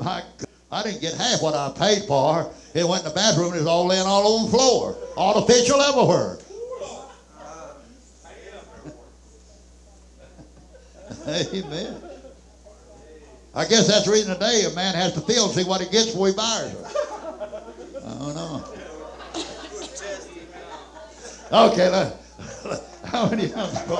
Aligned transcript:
my 0.00 0.22
I 0.72 0.82
didn't 0.84 1.00
get 1.00 1.14
half 1.14 1.42
what 1.42 1.54
I 1.54 1.72
paid 1.76 2.04
for. 2.04 2.50
It 2.74 2.86
went 2.86 3.02
in 3.02 3.08
the 3.08 3.14
bathroom 3.14 3.48
and 3.48 3.56
it 3.56 3.60
was 3.60 3.66
all 3.66 3.86
laying 3.86 4.06
all 4.06 4.26
over 4.26 4.44
the 4.44 4.56
floor. 4.56 4.96
Artificial 5.16 5.80
everywhere. 5.80 6.38
Amen. 11.54 12.02
I 13.52 13.64
guess 13.64 13.88
that's 13.88 14.04
the 14.04 14.12
reason 14.12 14.34
today 14.34 14.64
a 14.70 14.74
man 14.74 14.94
has 14.94 15.12
to 15.14 15.20
feel 15.20 15.46
and 15.46 15.54
see 15.54 15.64
what 15.64 15.80
he 15.80 15.90
gets 15.90 16.12
before 16.12 16.28
he 16.28 16.34
buys 16.34 16.70
her. 16.70 16.84
I 18.06 18.18
don't 18.18 18.34
know. 18.34 18.64
Okay, 21.52 21.88
let, 21.90 22.16
how 23.06 23.28
many 23.28 23.46
of 23.46 23.56
us 23.56 23.82
go? 23.88 23.96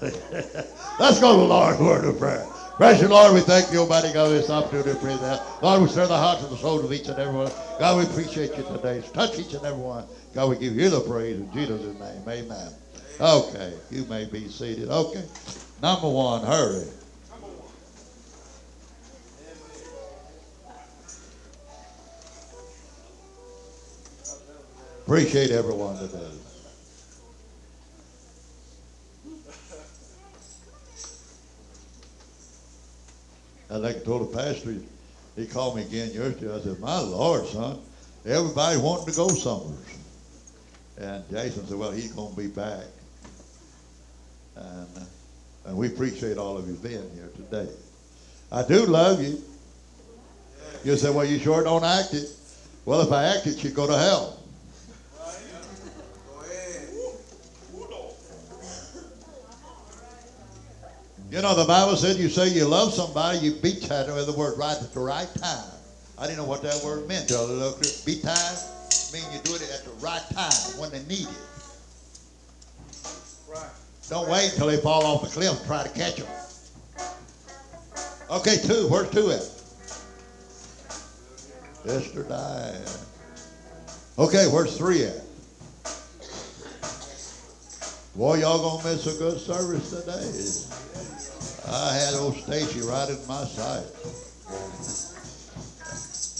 Let's 0.98 1.20
go 1.20 1.32
to 1.32 1.38
the 1.38 1.44
Lord's 1.44 1.78
word 1.78 2.04
of 2.06 2.18
prayer. 2.18 2.48
Precious 2.76 3.08
Lord, 3.08 3.34
we 3.34 3.40
thank 3.40 3.72
you, 3.72 3.78
Almighty 3.80 4.12
God, 4.12 4.28
for 4.28 4.32
this 4.32 4.50
opportunity 4.50 4.90
to 4.90 4.96
pray 4.96 5.14
that. 5.16 5.62
Lord, 5.62 5.82
we 5.82 5.88
stir 5.88 6.08
the 6.08 6.16
hearts 6.16 6.42
and 6.42 6.50
the 6.50 6.56
souls 6.56 6.82
of 6.82 6.92
each 6.92 7.06
and 7.06 7.16
every 7.16 7.32
one. 7.32 7.52
God, 7.78 7.98
we 7.98 8.04
appreciate 8.04 8.56
you 8.56 8.64
today. 8.64 9.00
Touch 9.12 9.38
each 9.38 9.54
and 9.54 9.64
every 9.64 9.80
one. 9.80 10.04
God, 10.34 10.50
we 10.50 10.56
give 10.56 10.74
you 10.74 10.90
the 10.90 11.00
praise 11.00 11.38
in 11.38 11.52
Jesus' 11.52 11.82
name. 12.00 12.22
Amen. 12.28 12.72
Okay, 13.20 13.74
you 13.92 14.04
may 14.06 14.24
be 14.24 14.48
seated. 14.48 14.88
Okay. 14.88 15.24
Number 15.80 16.08
one, 16.08 16.44
hurry. 16.44 16.88
Appreciate 25.06 25.52
everyone 25.52 25.96
today. 25.98 26.43
I 33.70 33.76
like 33.76 33.98
to 34.00 34.04
told 34.04 34.30
the 34.30 34.36
pastor, 34.36 34.74
he 35.36 35.46
called 35.46 35.76
me 35.76 35.82
again 35.82 36.10
yesterday. 36.12 36.54
I 36.54 36.60
said, 36.60 36.78
My 36.80 37.00
Lord, 37.00 37.46
son, 37.46 37.78
everybody 38.26 38.78
wanting 38.78 39.06
to 39.06 39.16
go 39.16 39.28
somewhere. 39.28 39.78
And 40.98 41.28
Jason 41.30 41.66
said, 41.66 41.78
Well, 41.78 41.90
he's 41.90 42.12
going 42.12 42.34
to 42.34 42.40
be 42.40 42.48
back. 42.48 42.84
And, 44.56 44.88
uh, 44.96 45.00
and 45.66 45.76
we 45.76 45.88
appreciate 45.88 46.36
all 46.36 46.56
of 46.56 46.68
you 46.68 46.74
being 46.74 47.10
here 47.14 47.30
today. 47.36 47.72
I 48.52 48.66
do 48.66 48.86
love 48.86 49.22
you. 49.22 49.42
You 50.84 50.96
say, 50.96 51.10
Well, 51.10 51.24
you 51.24 51.38
sure 51.38 51.64
don't 51.64 51.84
act 51.84 52.14
it. 52.14 52.28
Well, 52.84 53.00
if 53.00 53.10
I 53.12 53.24
act 53.24 53.46
it, 53.46 53.64
you 53.64 53.70
go 53.70 53.86
to 53.86 53.96
hell. 53.96 54.38
You 61.34 61.42
know, 61.42 61.56
the 61.56 61.64
Bible 61.64 61.96
said 61.96 62.16
you 62.16 62.28
say 62.28 62.50
you 62.50 62.64
love 62.64 62.94
somebody, 62.94 63.38
you 63.38 63.54
beat 63.56 63.82
that 63.88 64.06
with 64.06 64.26
the 64.26 64.32
word 64.34 64.56
right 64.56 64.76
at 64.80 64.94
the 64.94 65.00
right 65.00 65.26
time. 65.34 65.64
I 66.16 66.28
didn't 66.28 66.38
know 66.38 66.44
what 66.44 66.62
that 66.62 66.80
word 66.84 67.08
meant 67.08 67.26
till 67.26 67.40
I 67.40 67.50
looked 67.50 67.84
at 67.84 68.02
Beat 68.06 68.22
time 68.22 68.56
mean 69.12 69.24
you 69.32 69.40
do 69.42 69.56
it 69.56 69.62
at 69.62 69.84
the 69.84 69.90
right 69.98 70.22
time 70.32 70.78
when 70.78 70.92
they 70.92 71.02
need 71.12 71.26
it. 71.26 71.64
Right. 73.48 73.66
Don't 74.08 74.28
wait 74.28 74.52
until 74.52 74.68
they 74.68 74.76
fall 74.76 75.04
off 75.04 75.22
the 75.22 75.28
cliff 75.28 75.58
and 75.58 75.66
try 75.66 75.82
to 75.82 75.88
catch 75.88 76.18
them. 76.18 76.28
Okay, 78.30 78.58
two. 78.58 78.86
Where's 78.86 79.10
two 79.10 79.32
at? 79.32 79.42
Esther 81.96 82.22
died. 82.22 82.78
Okay, 84.20 84.46
where's 84.52 84.78
three 84.78 85.02
at? 85.02 85.20
Boy, 88.14 88.36
y'all 88.36 88.78
gonna 88.78 88.88
miss 88.88 89.06
a 89.08 89.18
good 89.18 89.40
service 89.40 89.90
today. 89.90 90.84
I 91.68 91.94
had 91.94 92.14
old 92.14 92.36
Stacy 92.36 92.80
right 92.80 93.08
in 93.08 93.18
my 93.26 93.44
sight. 93.44 93.84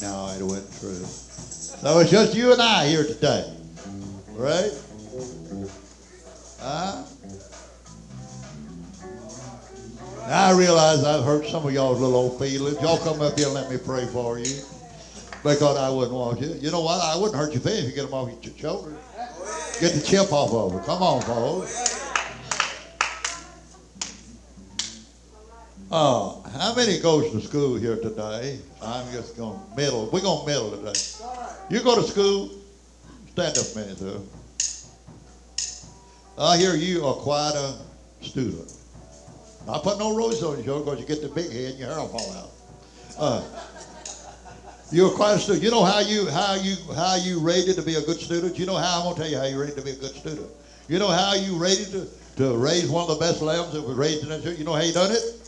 No, 0.02 0.28
it 0.36 0.42
wasn't 0.42 0.80
true. 0.80 1.04
So 1.04 1.98
it's 2.00 2.10
just 2.10 2.34
you 2.34 2.52
and 2.52 2.60
I 2.60 2.86
here 2.86 3.04
today. 3.04 3.52
Right? 4.32 4.72
Huh? 6.60 7.04
Now 10.28 10.46
I 10.48 10.52
realize 10.56 11.04
I've 11.04 11.24
hurt 11.24 11.46
some 11.46 11.66
of 11.66 11.72
y'all's 11.72 12.00
little 12.00 12.16
old 12.16 12.38
feelings. 12.38 12.80
Y'all 12.80 12.98
come 12.98 13.20
up 13.20 13.38
here 13.38 13.46
and 13.46 13.54
let 13.54 13.70
me 13.70 13.76
pray 13.78 14.06
for 14.06 14.38
you. 14.38 14.62
Because 15.42 15.76
I 15.76 15.90
wouldn't 15.90 16.14
want 16.14 16.40
you. 16.40 16.54
You 16.54 16.70
know 16.70 16.80
what? 16.80 17.00
I 17.02 17.16
wouldn't 17.16 17.36
hurt 17.36 17.52
your 17.52 17.60
feelings 17.60 17.84
if 17.84 17.90
you 17.90 17.94
get 17.94 18.04
them 18.04 18.14
off 18.14 18.30
your 18.42 18.56
shoulders. 18.56 18.96
Get 19.80 19.92
the 19.92 20.00
chip 20.00 20.32
off 20.32 20.52
of 20.52 20.72
them. 20.72 20.84
Come 20.84 21.02
on, 21.02 21.20
folks. 21.22 22.03
Uh, 25.90 26.40
how 26.58 26.74
many 26.74 26.98
goes 26.98 27.30
to 27.30 27.40
school 27.40 27.76
here 27.76 27.96
today? 27.96 28.58
I'm 28.82 29.10
just 29.12 29.36
going 29.36 29.58
to 29.58 29.76
middle. 29.76 30.08
We're 30.10 30.22
going 30.22 30.40
to 30.40 30.46
middle 30.46 30.70
today. 30.70 30.98
You 31.70 31.82
go 31.82 31.96
to 31.96 32.02
school, 32.02 32.50
stand 33.32 33.58
up 33.58 33.66
a 33.74 33.78
minute. 33.78 34.20
I 36.38 36.56
hear 36.56 36.74
you 36.74 37.04
are 37.04 37.14
quite 37.14 37.52
a 37.54 38.24
student. 38.24 38.72
Not 39.66 39.82
put 39.82 39.98
no 39.98 40.16
roses 40.16 40.42
on 40.42 40.62
your 40.64 40.80
because 40.80 41.00
you 41.00 41.06
get 41.06 41.22
the 41.22 41.28
big 41.28 41.50
head 41.52 41.70
and 41.72 41.78
your 41.78 41.88
hair 41.88 41.98
will 41.98 42.08
fall 42.08 42.32
out. 42.32 42.50
Uh, 43.18 43.44
you're 44.90 45.10
quite 45.10 45.34
a 45.34 45.38
student. 45.38 45.62
You 45.62 45.70
know 45.70 45.84
how 45.84 46.00
you 46.00 46.28
how 46.30 46.54
you 46.54 46.76
how 46.94 47.16
you 47.16 47.40
rated 47.40 47.76
to 47.76 47.82
be 47.82 47.94
a 47.94 48.02
good 48.02 48.18
student. 48.18 48.58
You 48.58 48.66
know 48.66 48.76
how 48.76 48.98
I'm 48.98 49.04
gonna 49.04 49.16
tell 49.16 49.28
you 49.28 49.38
how 49.38 49.44
you 49.44 49.60
rated 49.60 49.76
to 49.76 49.82
be 49.82 49.92
a 49.92 49.96
good 49.96 50.14
student. 50.14 50.48
You 50.88 50.98
know 50.98 51.08
how 51.08 51.34
you 51.34 51.56
rated 51.56 51.92
to, 51.92 52.08
to 52.36 52.56
raise 52.56 52.90
one 52.90 53.08
of 53.08 53.16
the 53.16 53.24
best 53.24 53.40
lambs 53.40 53.72
that 53.72 53.82
was 53.82 53.96
raised 53.96 54.22
in 54.24 54.28
that 54.30 54.42
church. 54.42 54.58
You 54.58 54.64
know 54.64 54.74
how 54.74 54.82
you 54.82 54.92
done 54.92 55.12
it? 55.12 55.43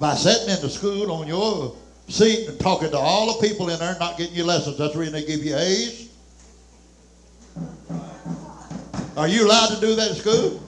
By 0.00 0.14
sitting 0.14 0.48
in 0.48 0.60
the 0.62 0.70
school 0.70 1.12
on 1.12 1.28
your 1.28 1.76
seat 2.08 2.48
and 2.48 2.58
talking 2.58 2.90
to 2.90 2.96
all 2.96 3.38
the 3.38 3.46
people 3.46 3.68
in 3.68 3.78
there, 3.78 3.94
not 4.00 4.16
getting 4.16 4.34
your 4.34 4.46
lessons. 4.46 4.78
That's 4.78 4.94
the 4.94 4.98
reason 4.98 5.12
they 5.12 5.26
give 5.26 5.44
you 5.44 5.54
A's. 5.54 6.08
Are 9.14 9.28
you 9.28 9.46
allowed 9.46 9.74
to 9.74 9.80
do 9.80 9.94
that 9.94 10.08
in 10.08 10.16
school? 10.16 10.62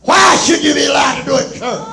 Why 0.00 0.34
should 0.36 0.64
you 0.64 0.72
be 0.72 0.86
allowed 0.86 1.20
to 1.20 1.24
do 1.26 1.36
it 1.36 1.52
in 1.52 1.58
church? 1.58 1.88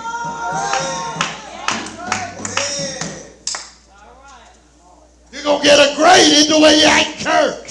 You're 5.33 5.43
going 5.43 5.59
to 5.61 5.67
get 5.67 5.91
a 5.91 5.95
grade 5.97 6.45
in 6.45 6.49
the 6.49 6.59
way 6.63 6.79
you 6.79 6.85
act 6.85 7.09
in 7.09 7.25
church. 7.25 7.66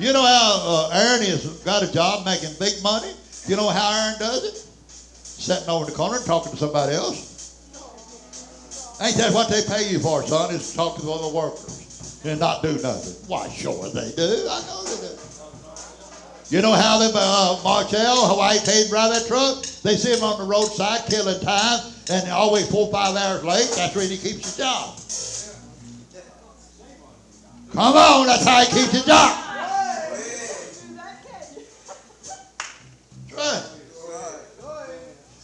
You 0.00 0.14
know 0.14 0.24
how 0.24 0.60
uh, 0.64 0.90
Aaron 0.94 1.26
has 1.28 1.44
got 1.60 1.82
a 1.82 1.92
job 1.92 2.24
making 2.24 2.48
big 2.58 2.82
money? 2.82 3.12
You 3.46 3.56
know 3.56 3.68
how 3.68 3.92
Aaron 3.92 4.18
does 4.18 4.44
it? 4.44 4.56
Sitting 4.88 5.68
over 5.68 5.84
in 5.84 5.90
the 5.90 5.96
corner 5.96 6.16
and 6.16 6.24
talking 6.24 6.50
to 6.52 6.56
somebody 6.56 6.94
else. 6.96 7.28
Ain't 9.02 9.16
that 9.16 9.34
what 9.34 9.50
they 9.50 9.60
pay 9.68 9.92
you 9.92 9.98
for, 9.98 10.22
son? 10.24 10.54
Is 10.54 10.70
to 10.70 10.76
talk 10.76 10.96
to 10.96 11.02
the 11.02 11.12
other 11.12 11.28
workers 11.28 12.24
and 12.24 12.40
not 12.40 12.62
do 12.62 12.80
nothing. 12.80 13.12
Why, 13.28 13.46
sure 13.50 13.90
they 13.92 14.10
do. 14.16 14.48
I 14.48 14.62
know 14.64 14.84
they 14.88 15.06
do. 15.06 15.20
You 16.48 16.62
know 16.62 16.72
how 16.72 16.98
they, 16.98 17.12
uh, 17.12 17.60
Marshall, 17.62 18.24
Hawaii 18.24 18.56
paid 18.64 18.88
drive 18.88 19.12
that 19.12 19.26
truck? 19.28 19.60
They 19.84 19.96
see 19.96 20.16
him 20.16 20.24
on 20.24 20.40
the 20.40 20.46
roadside 20.48 21.10
killing 21.10 21.40
time 21.40 21.92
and 22.10 22.30
always 22.30 22.70
four 22.70 22.90
five 22.90 23.16
hours 23.16 23.44
late. 23.44 23.70
That's 23.76 23.94
where 23.94 24.08
he 24.08 24.16
keeps 24.16 24.48
his 24.48 24.56
job. 24.56 24.96
Come 27.72 27.96
on, 27.96 28.26
that's 28.26 28.46
how 28.46 28.64
he 28.64 28.66
keeps 28.66 28.92
his 28.92 29.04
job. 29.04 29.49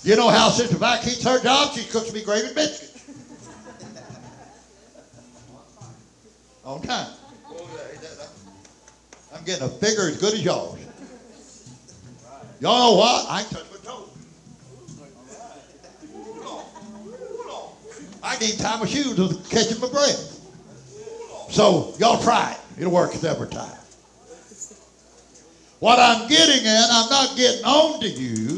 You 0.06 0.14
know 0.14 0.28
how 0.28 0.50
Sister 0.50 0.76
Vi 0.76 0.98
keeps 0.98 1.24
her 1.24 1.42
job? 1.42 1.74
She 1.74 1.84
cooks 1.90 2.12
me 2.12 2.22
gravy 2.22 2.54
biscuits. 2.54 3.10
On 6.64 6.80
time. 6.80 7.12
I'm 9.34 9.44
getting 9.44 9.64
a 9.64 9.68
figure 9.68 10.04
as 10.04 10.16
good 10.18 10.34
as 10.34 10.44
yours. 10.44 10.78
Y'all 12.60 12.78
know 12.78 12.98
what? 12.98 13.26
I 13.28 13.40
ain't 13.40 13.50
touched 13.50 13.72
my 13.72 13.78
toes. 13.78 14.08
I 18.22 18.38
need 18.38 18.60
tie 18.60 18.78
my 18.78 18.86
shoes 18.86 19.16
to 19.16 19.50
catching 19.50 19.80
my 19.80 19.88
breath. 19.88 20.40
So 21.50 21.94
y'all 21.98 22.22
try 22.22 22.52
it. 22.52 22.80
It'll 22.80 22.92
work 22.92 23.12
every 23.24 23.48
time. 23.48 23.76
What 25.80 25.98
I'm 25.98 26.28
getting 26.28 26.64
at, 26.64 26.86
I'm 26.92 27.10
not 27.10 27.36
getting 27.36 27.64
on 27.64 27.98
to 28.02 28.08
you. 28.08 28.55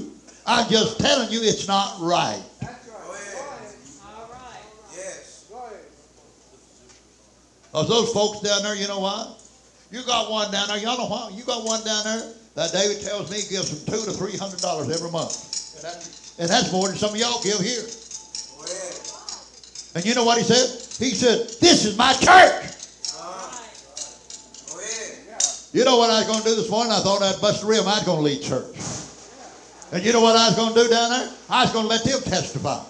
I'm 0.49 0.67
just 0.71 0.99
telling 0.99 1.31
you 1.31 1.41
it's 1.43 1.69
not 1.69 2.01
right. 2.01 2.43
That's 2.61 2.89
right. 2.89 3.05
All 4.09 4.31
right. 4.33 4.65
Yes. 4.97 5.45
Because 7.67 7.89
those 7.89 8.13
folks 8.15 8.41
down 8.41 8.63
there, 8.63 8.75
you 8.75 8.89
know 8.89 8.99
what? 8.99 9.43
You 9.93 10.03
got 10.07 10.31
one 10.31 10.51
down 10.51 10.69
there. 10.69 10.79
Y'all 10.79 10.97
know 10.97 11.05
what? 11.05 11.35
You 11.35 11.45
got 11.45 11.65
one 11.67 11.85
down 11.85 12.03
there 12.05 12.33
that 12.55 12.73
David 12.73 13.05
tells 13.05 13.31
me 13.31 13.37
gives 13.51 13.69
him 13.69 13.93
two 13.93 14.03
to 14.07 14.13
three 14.17 14.39
hundred 14.39 14.61
dollars 14.61 14.89
every 14.89 15.11
month. 15.11 15.37
And 15.77 15.85
that's, 15.85 16.41
and 16.41 16.49
that's 16.49 16.73
more 16.73 16.89
than 16.89 16.97
some 16.97 17.11
of 17.13 17.21
y'all 17.21 17.43
give 17.43 17.61
here. 17.61 17.85
And 19.95 20.05
you 20.05 20.15
know 20.15 20.25
what 20.25 20.39
he 20.39 20.45
said? 20.45 20.65
He 20.97 21.15
said, 21.15 21.45
This 21.61 21.85
is 21.85 21.97
my 21.99 22.15
church. 22.15 22.65
You 25.75 25.85
know 25.85 25.99
what 25.99 26.09
I 26.09 26.21
was 26.21 26.27
going 26.27 26.41
to 26.41 26.49
do 26.49 26.55
this 26.57 26.71
morning? 26.71 26.93
I 26.93 27.01
thought 27.01 27.21
I'd 27.21 27.39
bust 27.43 27.63
a 27.63 27.67
rim. 27.67 27.81
I 27.87 28.01
was 28.01 28.05
going 28.05 28.19
to 28.19 28.25
lead 28.25 28.43
church. 28.43 28.98
And 29.91 30.05
you 30.05 30.13
know 30.13 30.21
what 30.21 30.37
I 30.37 30.49
was 30.49 30.57
going 30.57 30.75
to 30.75 30.83
do 30.83 30.89
down 30.89 31.11
there? 31.11 31.33
I 31.49 31.65
was 31.65 31.73
going 31.73 31.85
to 31.85 31.89
let 31.89 32.05
them 32.05 32.21
testify. 32.23 32.85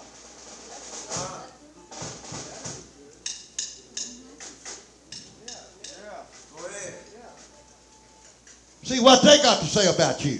See 8.83 9.00
what 9.00 9.23
they 9.23 9.37
got 9.43 9.61
to 9.61 9.67
say 9.67 9.95
about 9.95 10.25
you. 10.25 10.39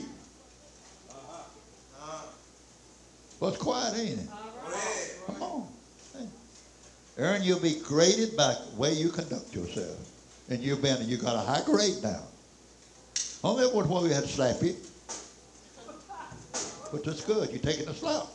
Well, 3.39 3.51
it's 3.51 3.63
quiet, 3.63 3.95
ain't 3.99 4.21
it? 4.21 4.29
Come 5.27 5.43
on. 5.43 5.69
Aaron, 7.19 7.43
you'll 7.43 7.61
be 7.61 7.81
graded 7.85 8.37
by 8.37 8.55
the 8.55 8.77
way 8.77 8.95
you 8.95 9.11
conduct 9.11 9.55
yourself. 9.55 9.99
And 10.49 10.61
you've 10.63 10.81
been, 10.81 11.07
you 11.07 11.19
got 11.19 11.37
a 11.37 11.41
high 11.41 11.63
grade 11.65 12.03
now. 12.03 12.23
Only 13.45 13.65
that 13.65 13.75
was 13.75 13.87
why 13.87 14.03
we 14.03 14.09
had 14.11 14.25
to 14.25 14.29
slap 14.29 14.63
you. 14.63 14.77
But 16.93 17.05
that's 17.05 17.25
good. 17.25 17.51
You're 17.51 17.61
taking 17.61 17.89
a 17.89 17.95
slap. 17.95 18.27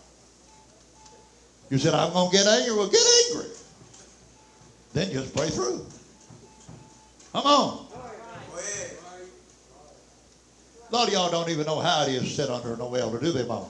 You 1.69 1.77
said, 1.77 1.93
I'm 1.93 2.13
going 2.13 2.29
to 2.29 2.37
get 2.37 2.45
angry. 2.45 2.75
Well, 2.75 2.87
get 2.87 3.05
angry. 3.29 3.49
Then 4.93 5.11
just 5.11 5.35
pray 5.35 5.49
through. 5.49 5.85
Come 7.31 7.45
on. 7.45 7.87
A 10.89 10.95
lot 10.95 11.07
of 11.07 11.13
y'all 11.13 11.31
don't 11.31 11.49
even 11.49 11.65
know 11.65 11.79
how 11.79 12.03
it 12.03 12.09
is 12.09 12.21
to 12.21 12.29
sit 12.29 12.49
under 12.51 12.77
no 12.77 12.93
elder, 12.93 13.19
do 13.19 13.31
they, 13.31 13.43
Mama? 13.47 13.65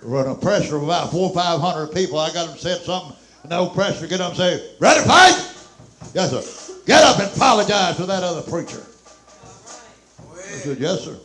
Run 0.00 0.28
a 0.28 0.34
pressure 0.34 0.76
of 0.76 0.84
about 0.84 1.10
four 1.10 1.34
five 1.34 1.60
hundred 1.60 1.88
people. 1.92 2.18
I 2.18 2.32
got 2.32 2.48
them 2.48 2.56
said 2.56 2.80
something. 2.80 3.14
No 3.50 3.68
pressure. 3.68 4.06
Get 4.06 4.20
up 4.22 4.30
and 4.30 4.38
say, 4.38 4.70
ready 4.78 5.00
fight? 5.06 5.34
Yes, 6.14 6.30
sir. 6.30 6.42
Get 6.86 7.02
up 7.02 7.18
and 7.18 7.28
apologize 7.36 7.96
to 7.96 8.06
that 8.06 8.22
other 8.22 8.42
preacher. 8.42 8.82
I 10.30 10.58
said, 10.58 10.78
yes, 10.78 11.04
sir. 11.04 11.18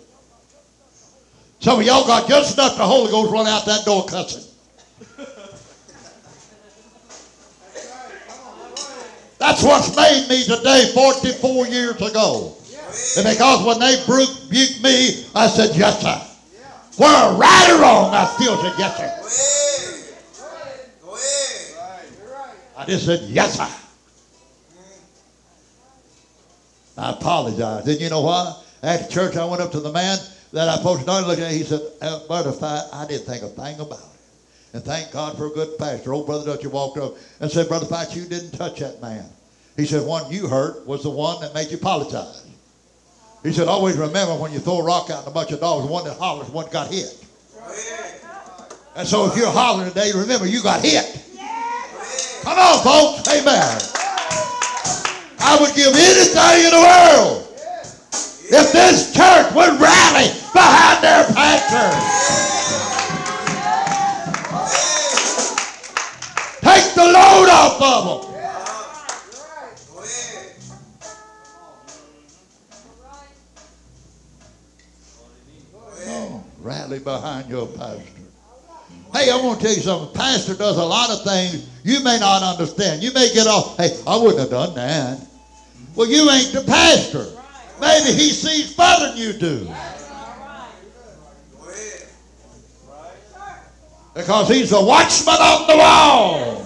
Some 1.62 1.80
of 1.80 1.86
y'all 1.86 2.08
got 2.08 2.28
just 2.28 2.58
enough 2.58 2.76
the 2.76 2.84
Holy 2.84 3.12
Ghost 3.12 3.32
run 3.32 3.46
out 3.46 3.66
that 3.68 3.86
door 3.86 4.04
cussing. 4.06 4.52
That's 9.38 9.62
what's 9.64 9.96
made 9.96 10.28
me 10.28 10.44
today 10.44 10.92
44 10.96 11.68
years 11.68 11.96
ago. 12.02 12.58
And 13.16 13.30
because 13.30 13.64
when 13.64 13.80
they 13.80 13.96
rebuked 14.08 14.84
me, 14.84 15.26
I 15.36 15.48
said, 15.48 15.76
yes, 15.76 16.02
sir. 16.02 16.20
Whether 16.98 17.38
right 17.38 17.70
or 17.70 17.82
wrong, 17.82 18.12
I 18.14 18.26
still 18.26 18.58
said, 18.58 18.74
yes, 18.80 18.98
sir. 18.98 19.18
I 22.76 22.86
just 22.86 23.06
said, 23.06 23.22
yes, 23.30 23.58
sir. 23.58 23.70
I 26.98 27.12
apologized. 27.12 27.88
And 27.88 28.02
you 28.02 28.10
know 28.10 28.22
why? 28.22 28.56
After 28.82 29.12
church, 29.12 29.38
I 29.38 29.46
went 29.46 29.62
up 29.62 29.72
to 29.74 29.80
the 29.80 29.92
man 29.92 30.18
that 30.54 30.68
I 30.70 30.82
posted 30.82 31.08
on 31.10 31.26
looking 31.26 31.44
at. 31.44 31.52
He 31.52 31.64
said, 31.64 31.82
Brother 32.28 32.52
Fight, 32.52 32.84
I 32.94 33.06
didn't 33.08 33.26
think 33.26 33.44
a 33.44 33.48
thing 33.48 33.80
about 33.80 34.00
it. 34.00 34.06
And 34.74 34.84
thank 34.84 35.12
God 35.12 35.38
for 35.38 35.48
a 35.48 35.50
good 35.50 35.78
pastor. 35.78 36.14
Old 36.14 36.26
Brother 36.26 36.46
Dutcher 36.46 36.70
walked 36.70 36.98
up 36.98 37.16
and 37.40 37.52
said, 37.52 37.68
Brother 37.68 37.86
Fight, 37.86 38.16
you 38.16 38.26
didn't 38.26 38.52
touch 38.52 38.80
that 38.80 39.02
man. 39.02 39.26
He 39.78 39.86
said, 39.86 40.06
one 40.06 40.32
you 40.32 40.48
hurt 40.48 40.86
was 40.86 41.04
the 41.04 41.10
one 41.10 41.42
that 41.42 41.54
made 41.54 41.72
you 41.72 41.78
apologize. 41.78 42.46
He 43.44 43.52
said, 43.52 43.68
always 43.68 43.98
remember 43.98 44.36
when 44.36 44.52
you 44.52 44.60
throw 44.60 44.80
a 44.80 44.84
rock 44.84 45.10
out 45.10 45.20
and 45.20 45.28
a 45.28 45.32
bunch 45.32 45.52
of 45.52 45.60
dogs, 45.60 45.88
one 45.90 46.04
that 46.06 46.18
hollers, 46.18 46.50
one 46.50 46.70
got 46.72 46.92
hit. 46.92 47.26
And 48.96 49.08
so 49.08 49.26
if 49.26 49.36
you're 49.38 49.50
hollering 49.50 49.90
today, 49.90 50.12
remember 50.14 50.46
you 50.46 50.62
got 50.62 50.82
hit. 50.84 51.26
Come 52.44 52.58
on, 52.58 52.84
folks. 52.84 53.28
Amen. 53.30 53.82
I 55.40 55.58
would 55.60 55.74
give 55.76 55.94
anything 55.96 56.66
in 56.66 56.72
the 56.72 56.80
world 56.80 57.51
if 58.54 58.72
this 58.74 59.14
church 59.16 59.54
would 59.56 59.80
rally 59.80 60.28
behind 60.52 61.02
their 61.02 61.24
pastor. 61.34 61.88
Take 66.60 66.94
the 66.96 67.06
load 67.06 67.50
off 67.50 67.82
of 67.82 68.22
them. 68.24 68.32
rally 76.62 77.00
behind 77.00 77.50
your 77.50 77.68
pastor. 77.68 78.04
Hey, 79.14 79.32
I 79.32 79.36
want 79.38 79.60
to 79.60 79.66
tell 79.66 79.76
you 79.76 79.82
something. 79.82 80.14
Pastor 80.14 80.54
does 80.54 80.78
a 80.78 80.86
lot 80.86 81.10
of 81.10 81.24
things 81.24 81.68
you 81.84 82.04
may 82.04 82.20
not 82.20 82.44
understand. 82.44 83.02
You 83.02 83.12
may 83.14 83.34
get 83.34 83.48
off, 83.48 83.78
hey, 83.78 83.98
I 84.06 84.16
wouldn't 84.18 84.40
have 84.40 84.50
done 84.50 84.76
that. 84.76 85.20
Well, 85.96 86.08
you 86.08 86.30
ain't 86.30 86.54
the 86.54 86.62
pastor. 86.62 87.31
Maybe 87.82 88.14
he 88.14 88.30
sees 88.30 88.76
further 88.76 89.10
than 89.10 89.18
you 89.18 89.34
do. 89.34 89.68
Because 94.14 94.50
he's 94.50 94.70
the 94.70 94.82
watchman 94.84 95.36
on 95.36 95.68
the 95.68 95.78
wall. 95.78 96.58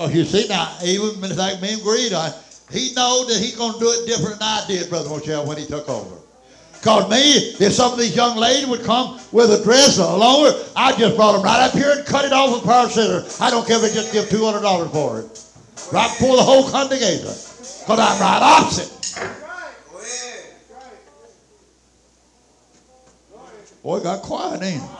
Oh, 0.00 0.08
you 0.08 0.24
see 0.24 0.46
now, 0.48 0.78
even 0.82 1.36
like 1.36 1.60
me 1.60 1.74
and 1.74 1.82
Greed, 1.82 2.12
I, 2.12 2.32
he 2.70 2.94
know 2.94 3.26
that 3.26 3.36
he's 3.38 3.56
going 3.56 3.72
to 3.72 3.78
do 3.80 3.90
it 3.90 4.06
different 4.06 4.38
than 4.38 4.48
I 4.48 4.64
did, 4.68 4.88
Brother 4.88 5.08
Mochelle, 5.10 5.44
when 5.44 5.58
he 5.58 5.66
took 5.66 5.88
over. 5.88 6.17
Because 6.78 7.10
me, 7.10 7.16
if 7.66 7.72
some 7.72 7.92
of 7.92 7.98
these 7.98 8.14
young 8.14 8.36
ladies 8.36 8.66
would 8.66 8.82
come 8.82 9.18
with 9.32 9.50
a 9.50 9.62
dress 9.64 9.98
or 9.98 10.12
a 10.12 10.16
longer, 10.16 10.56
I 10.76 10.96
just 10.96 11.16
brought 11.16 11.32
them 11.32 11.42
right 11.42 11.60
up 11.60 11.72
here 11.72 11.90
and 11.90 12.06
cut 12.06 12.24
it 12.24 12.32
off 12.32 12.54
with 12.54 12.64
power 12.64 12.88
center. 12.88 13.24
I 13.40 13.50
don't 13.50 13.66
care 13.66 13.76
if 13.76 13.82
they 13.82 13.92
just 13.92 14.12
give 14.12 14.26
$200 14.26 14.92
for 14.92 15.20
it. 15.20 15.44
Right 15.92 16.08
before 16.08 16.36
the 16.36 16.42
whole 16.42 16.70
congregation. 16.70 17.22
Because 17.22 17.98
I'm 17.98 18.20
right 18.20 18.42
opposite. 18.42 18.94
Boy, 23.82 24.00
got 24.00 24.22
quiet, 24.22 24.62
ain't 24.62 24.82
it? 24.82 24.90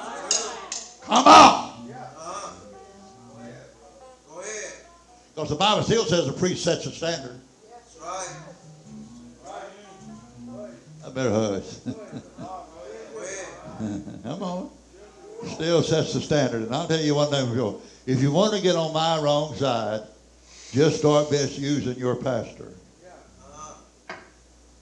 Come 1.02 1.26
on. 1.26 1.68
Because 5.34 5.50
the 5.50 5.56
Bible 5.56 5.82
still 5.84 6.04
says 6.04 6.26
the 6.26 6.32
priest 6.32 6.64
sets 6.64 6.84
the 6.84 6.90
standard. 6.90 7.40
I 11.08 11.12
better 11.12 11.30
hush. 11.30 11.76
Come 14.24 14.42
on. 14.42 14.70
Still 15.46 15.82
sets 15.82 16.12
the 16.12 16.20
standard. 16.20 16.62
And 16.62 16.74
I'll 16.74 16.86
tell 16.86 17.00
you 17.00 17.14
one 17.14 17.30
thing. 17.30 17.48
If 18.06 18.20
you 18.20 18.30
want 18.32 18.54
to 18.54 18.60
get 18.60 18.76
on 18.76 18.92
my 18.92 19.18
wrong 19.18 19.54
side, 19.54 20.02
just 20.72 20.98
start 20.98 21.30
misusing 21.30 21.96
your 21.96 22.16
pastor. 22.16 22.74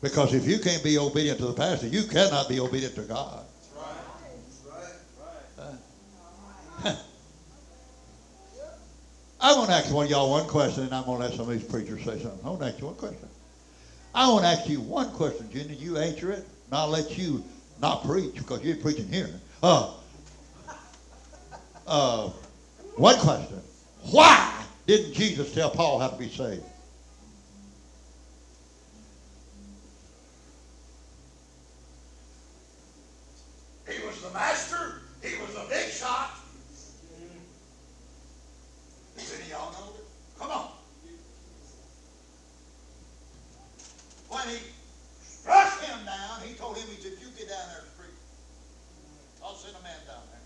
Because 0.01 0.35
if 0.35 0.49
you 0.49 0.59
can't 0.59 0.83
be 0.83 0.99
obedient 0.99 1.39
to 1.39 1.47
the 1.47 1.53
pastor, 1.53 1.87
you 1.87 2.03
cannot 2.05 2.49
be 2.49 2.59
obedient 2.59 2.97
to 2.97 3.03
God. 3.03 3.45
I 9.39 9.55
want 9.55 9.69
to 9.69 9.77
ask 9.77 9.93
one 9.93 10.07
of 10.07 10.11
y'all 10.11 10.31
one 10.31 10.47
question, 10.47 10.85
and 10.85 10.95
I'm 10.95 11.05
going 11.05 11.21
to 11.21 11.27
let 11.27 11.35
some 11.35 11.47
of 11.49 11.53
these 11.53 11.63
preachers 11.63 12.03
say 12.03 12.19
something. 12.19 12.41
I 12.45 12.49
want 12.49 12.63
to 12.63 12.67
ask 12.67 12.81
you 12.81 12.87
one 12.87 12.97
question. 12.97 13.29
I 14.17 14.31
want 14.31 14.45
to 14.45 14.49
ask 14.49 14.67
you 14.67 14.81
one 14.81 15.11
question, 15.11 15.47
Jenny. 15.53 15.75
You 15.75 15.99
answer 15.99 16.33
it, 16.33 16.39
and 16.39 16.73
I'll 16.73 16.89
let 16.89 17.19
you 17.19 17.45
not 17.83 18.03
preach 18.03 18.35
because 18.35 18.65
you're 18.65 18.77
preaching 18.77 19.09
here. 19.09 19.29
Uh, 19.63 19.93
uh, 21.87 22.31
one 22.97 23.19
question. 23.19 23.61
Why 24.11 24.65
didn't 24.87 25.13
Jesus 25.13 25.53
tell 25.53 25.69
Paul 25.69 25.99
how 25.99 26.09
to 26.09 26.17
be 26.17 26.31
saved? 26.31 26.65
He 33.87 34.07
was 34.07 34.23
the 34.23 34.31
master. 34.31 35.03
He 35.23 35.37
was 35.43 35.55
a 35.57 35.69
big 35.69 35.91
shot. 35.91 36.31
Does 39.19 39.35
any 39.35 39.43
of 39.43 39.51
y'all 39.51 39.73
know 39.73 39.93
it? 39.95 40.05
Come 40.39 40.51
on. 40.51 40.71
When 44.29 44.43
he 44.49 44.59
struck 45.23 45.81
him 45.81 46.05
down, 46.05 46.43
he 46.45 46.55
told 46.55 46.77
him, 46.77 46.85
he 46.91 47.01
said, 47.01 47.13
you 47.23 47.29
get 47.39 47.49
down 47.49 47.63
there 47.71 47.87
and 47.87 47.97
preach. 47.97 48.19
I'll 49.43 49.55
send 49.55 49.77
a 49.79 49.83
man 49.87 49.97
down 50.07 50.21
there. 50.35 50.43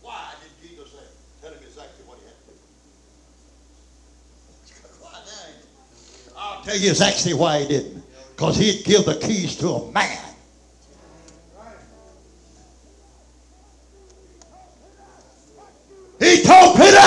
Why 0.00 0.32
did 0.40 0.56
Jesus 0.66 0.90
say? 0.90 1.04
Tell 1.42 1.52
him 1.52 1.60
exactly 1.62 2.02
what 2.08 2.18
he 2.18 2.24
had 2.24 2.34
to 2.34 2.48
do. 2.48 2.56
Why 5.04 5.20
dang? 5.20 5.60
I'll 6.34 6.56
tell 6.68 6.76
you 6.76 6.90
exactly 6.90 7.32
why 7.32 7.60
he 7.60 7.68
didn't. 7.68 8.02
Because 8.36 8.56
he'd 8.56 8.84
give 8.84 9.06
the 9.06 9.14
keys 9.14 9.56
to 9.56 9.68
a 9.68 9.92
man. 9.92 10.18
He 16.20 16.42
told 16.42 16.76
Peter, 16.76 17.00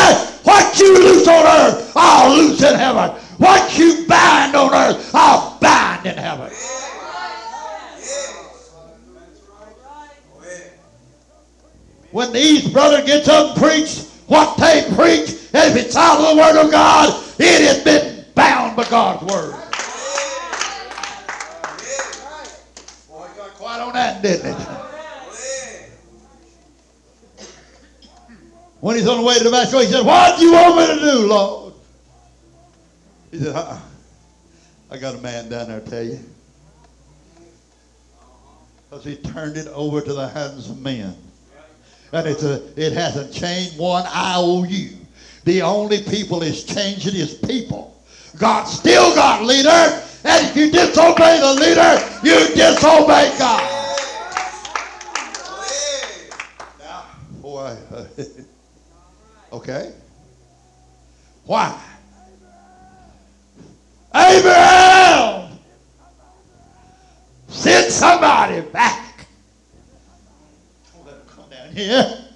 what 0.44 0.80
you 0.80 0.98
loose 0.98 1.28
on 1.28 1.46
earth, 1.46 1.92
I'll 1.96 2.36
loose 2.36 2.64
in 2.64 2.76
heaven. 2.76 3.12
What 3.38 3.78
you 3.78 4.06
bind 4.08 4.56
on 4.56 4.74
earth, 4.74 5.12
I'll 5.14 5.60
bind 5.60 6.06
in 6.06 6.18
heaven. 6.18 6.50
When 12.12 12.34
these 12.34 12.68
brothers 12.70 13.06
get 13.06 13.28
up 13.30 13.52
and 13.52 13.64
preach 13.64 14.06
what 14.28 14.58
they 14.58 14.84
preach, 14.96 15.30
if 15.54 15.76
it's 15.76 15.96
out 15.96 16.20
of 16.20 16.36
the 16.36 16.42
Word 16.42 16.66
of 16.66 16.72
God, 16.72 17.24
it 17.38 17.68
has 17.68 17.84
been 17.84 18.11
God's 18.90 19.24
Word. 19.24 19.54
Boy, 23.10 23.28
got 23.38 23.50
quiet 23.56 23.82
on 23.82 23.94
that, 23.94 24.22
didn't 24.22 24.52
it? 24.52 24.68
When 28.82 28.96
he's 28.96 29.08
on 29.08 29.20
the 29.20 29.26
way 29.26 29.36
to 29.38 29.44
the 29.44 29.52
Damascus, 29.52 29.86
he 29.86 29.92
said, 29.92 30.06
What 30.06 30.40
do 30.40 30.46
you 30.46 30.54
want 30.54 30.78
me 30.78 30.88
to 30.88 31.00
do, 31.00 31.28
Lord? 31.28 31.74
He 33.32 33.38
said, 33.38 33.56
uh-uh. 33.56 33.80
I 34.90 34.98
got 34.98 35.16
a 35.16 35.20
man 35.20 35.50
down 35.50 35.68
there, 35.70 35.78
I 35.78 35.90
tell 35.90 36.04
you. 36.04 36.20
Because 38.90 39.06
he 39.06 39.16
turned 39.16 39.56
it 39.56 39.68
over 39.68 40.02
to 40.02 40.14
the 40.14 40.28
hands 40.28 40.70
of 40.70 40.82
men. 40.82 41.16
And 42.12 42.28
it's 42.28 42.44
a, 42.44 42.62
it 42.76 42.92
hasn't 42.92 43.32
changed 43.32 43.80
one 43.80 44.04
IOU. 44.06 44.98
The 45.46 45.62
only 45.62 46.04
people 46.04 46.44
it's 46.44 46.64
changing 46.64 47.16
is 47.16 47.36
people. 47.36 47.91
God 48.38 48.66
still 48.66 49.14
got 49.16 49.44
leader. 49.44 49.70
And 50.24 50.48
if 50.48 50.56
you 50.56 50.72
disobey 50.72 51.40
the 51.40 51.54
leader, 51.54 51.98
you 52.24 52.56
disobey 52.56 53.34
God. 53.38 53.78
Now, 56.80 57.06
boy, 57.42 57.76
okay. 59.52 59.94
Why? 61.46 61.78
Abraham, 64.14 65.58
send 67.48 67.92
somebody 67.92 68.62
back. 68.62 69.28
Oh, 70.96 71.04
let 71.06 71.16
him 71.16 71.22
come 71.28 71.50
down 71.50 71.74
here. 71.74 72.31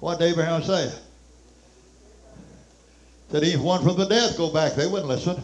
What 0.00 0.18
did 0.18 0.32
Abraham 0.32 0.62
say? 0.62 0.92
Said 3.30 3.42
if 3.42 3.60
one 3.60 3.82
from 3.82 3.96
the 3.96 4.06
dead 4.06 4.36
go 4.36 4.52
back, 4.52 4.74
they 4.74 4.86
wouldn't 4.86 5.08
listen. 5.08 5.42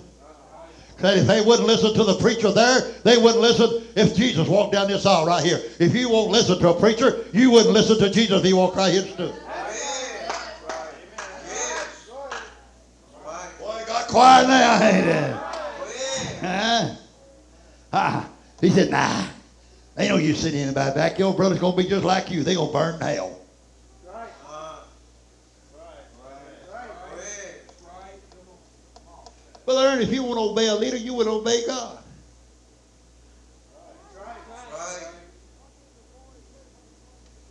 Said 1.00 1.18
if 1.18 1.26
they 1.26 1.40
wouldn't 1.40 1.66
listen 1.66 1.92
to 1.94 2.04
the 2.04 2.14
preacher 2.14 2.50
there, 2.50 2.80
they 3.02 3.18
wouldn't 3.18 3.40
listen 3.40 3.84
if 3.96 4.14
Jesus 4.14 4.48
walked 4.48 4.72
down 4.72 4.88
this 4.88 5.04
aisle 5.04 5.26
right 5.26 5.44
here. 5.44 5.60
If 5.78 5.94
you 5.94 6.08
won't 6.08 6.30
listen 6.30 6.58
to 6.60 6.68
a 6.70 6.80
preacher, 6.80 7.24
you 7.32 7.50
wouldn't 7.50 7.74
listen 7.74 7.98
to 7.98 8.10
Jesus 8.10 8.38
if 8.38 8.44
he 8.44 8.52
walked 8.52 8.76
right 8.76 8.92
here 8.92 9.02
stood. 9.02 9.34
Boy, 13.58 13.78
it 13.80 13.86
got 13.86 14.08
quiet 14.08 14.48
now, 14.48 14.82
ain't 14.82 15.06
it? 15.06 15.36
Huh? 16.40 16.94
Ah, 17.92 18.28
he 18.60 18.70
said, 18.70 18.90
nah. 18.90 19.26
Ain't 19.98 20.10
no 20.10 20.16
use 20.16 20.40
sitting 20.40 20.60
anybody 20.60 20.94
back. 20.94 21.18
Your 21.18 21.34
brother's 21.34 21.58
going 21.58 21.76
to 21.76 21.82
be 21.82 21.88
just 21.88 22.04
like 22.04 22.30
you. 22.30 22.42
they 22.42 22.54
going 22.54 22.68
to 22.68 22.72
burn 22.72 22.94
in 22.96 23.00
hell. 23.00 23.43
Brother 29.64 29.88
Ernie, 29.88 30.04
if 30.04 30.12
you 30.12 30.22
want 30.22 30.36
to 30.36 30.50
obey 30.50 30.68
a 30.68 30.74
leader, 30.74 30.96
you 30.96 31.14
would 31.14 31.26
obey 31.26 31.66
God. 31.66 31.98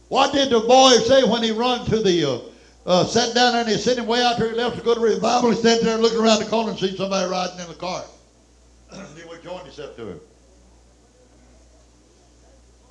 What 0.10 0.32
did 0.32 0.52
the 0.52 0.60
boy 0.60 0.92
say 1.08 1.24
when 1.24 1.42
he 1.42 1.50
run 1.50 1.86
to 1.86 2.00
the, 2.00 2.24
uh, 2.24 2.40
uh, 2.86 3.04
sat 3.04 3.34
down 3.34 3.54
there 3.54 3.62
and 3.62 3.70
he's 3.70 3.84
sitting 3.84 4.06
way 4.06 4.22
out 4.22 4.38
there, 4.38 4.52
he 4.52 4.56
left 4.56 4.78
to 4.78 4.84
go 4.84 4.94
to 4.94 5.00
revival, 5.00 5.50
he's 5.50 5.60
standing 5.60 5.88
there 5.88 5.98
looking 5.98 6.20
around 6.20 6.38
the 6.38 6.46
corner 6.46 6.70
and 6.70 6.80
see 6.80 6.96
somebody 6.96 7.28
riding 7.28 7.60
in 7.60 7.68
the 7.68 7.74
car. 7.74 8.04
he 9.18 9.28
would 9.28 9.42
join 9.42 9.64
himself 9.64 9.96
to 9.96 10.10
him. 10.10 10.20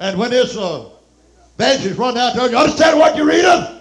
And 0.00 0.18
when 0.18 0.32
this 0.32 0.56
uh, 0.56 0.88
is 1.60 1.96
run 1.96 2.18
out 2.18 2.34
there, 2.34 2.50
you 2.50 2.56
understand 2.56 2.98
what 2.98 3.14
you're 3.14 3.26
reading? 3.26 3.80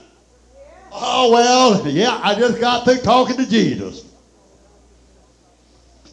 Oh, 0.91 1.31
well, 1.31 1.88
yeah, 1.88 2.19
I 2.21 2.36
just 2.36 2.60
got 2.60 2.83
through 2.83 3.00
talking 3.00 3.38
to 3.38 3.50
Jesus. 3.50 4.11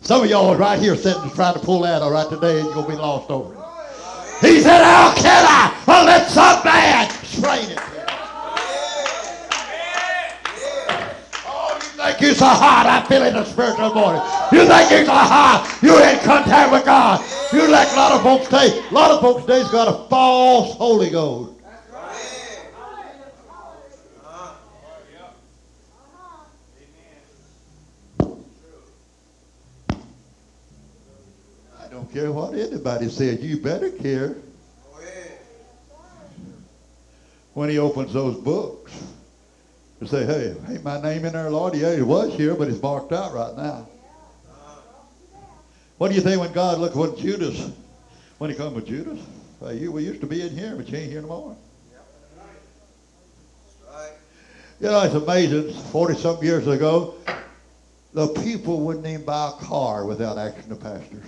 Some 0.00 0.22
of 0.24 0.30
y'all 0.30 0.56
right 0.56 0.78
here 0.80 0.96
sitting 0.96 1.30
trying 1.30 1.54
to 1.54 1.60
pull 1.60 1.82
that 1.82 2.02
all 2.02 2.10
right 2.10 2.28
today 2.28 2.60
and 2.60 2.64
you're 2.66 2.74
going 2.74 2.86
to 2.86 2.92
be 2.92 2.96
lost 2.98 3.30
over 3.30 3.52
it. 3.52 3.58
He 4.40 4.60
said, 4.60 4.82
How 4.82 5.12
can 5.14 5.44
I 5.44 6.04
let 6.04 6.30
some 6.30 6.64
man 6.64 7.10
strain 7.24 7.70
it? 7.70 7.78
Oh, 11.46 11.74
you 11.74 12.02
think 12.02 12.20
you're 12.20 12.34
so 12.34 12.46
hot? 12.46 12.86
I 12.86 13.06
feel 13.08 13.22
in 13.24 13.34
the 13.34 13.44
spiritual 13.44 13.92
morning. 13.92 14.22
You 14.52 14.66
think 14.66 14.90
you're 14.90 15.04
so 15.04 15.12
hot? 15.12 15.78
You're 15.82 16.00
in 16.00 16.18
contact 16.24 16.72
with 16.72 16.84
God. 16.84 17.20
You 17.52 17.68
like 17.68 17.90
a 17.92 17.96
lot 17.96 18.12
of 18.12 18.22
folks 18.22 18.44
today. 18.44 18.82
A 18.90 18.94
lot 18.94 19.10
of 19.10 19.20
folks 19.20 19.42
today's 19.42 19.68
got 19.70 19.88
a 19.88 20.08
false 20.08 20.74
Holy 20.76 21.10
Ghost. 21.10 21.57
Don't 32.08 32.22
care 32.22 32.32
what 32.32 32.54
anybody 32.54 33.08
says. 33.08 33.40
You 33.42 33.58
better 33.58 33.90
care. 33.90 34.36
When 37.54 37.68
he 37.68 37.78
opens 37.78 38.12
those 38.12 38.36
books 38.36 38.92
and 40.00 40.08
say, 40.08 40.24
hey, 40.24 40.54
ain't 40.68 40.84
my 40.84 41.00
name 41.00 41.24
in 41.24 41.32
there, 41.32 41.50
Lord? 41.50 41.74
Yeah, 41.74 41.90
it 41.90 42.06
was 42.06 42.32
here, 42.34 42.54
but 42.54 42.68
it's 42.68 42.80
marked 42.80 43.12
out 43.12 43.34
right 43.34 43.56
now. 43.56 43.88
What 45.96 46.10
do 46.10 46.14
you 46.14 46.20
think 46.20 46.40
when 46.40 46.52
God 46.52 46.78
looked 46.78 46.94
when 46.94 47.16
Judas, 47.16 47.72
when 48.38 48.50
he 48.50 48.56
come 48.56 48.74
with 48.74 48.86
Judas? 48.86 49.18
You 49.72 49.90
we 49.90 50.04
used 50.04 50.20
to 50.20 50.28
be 50.28 50.42
in 50.42 50.56
here, 50.56 50.76
but 50.76 50.88
you 50.88 50.98
ain't 50.98 51.10
here 51.10 51.22
no 51.22 51.28
more. 51.28 51.56
You 54.80 54.86
know, 54.86 55.02
it's 55.02 55.14
amazing. 55.14 55.72
Forty 55.90 56.14
something 56.14 56.46
years 56.46 56.68
ago, 56.68 57.16
the 58.14 58.28
people 58.28 58.82
wouldn't 58.82 59.04
even 59.04 59.24
buy 59.24 59.48
a 59.48 59.64
car 59.64 60.06
without 60.06 60.38
asking 60.38 60.68
the 60.68 60.76
pastors. 60.76 61.24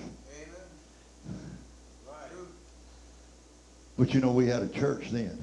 But 4.00 4.14
you 4.14 4.22
know, 4.22 4.32
we 4.32 4.46
had 4.46 4.62
a 4.62 4.68
church 4.68 5.10
then. 5.10 5.38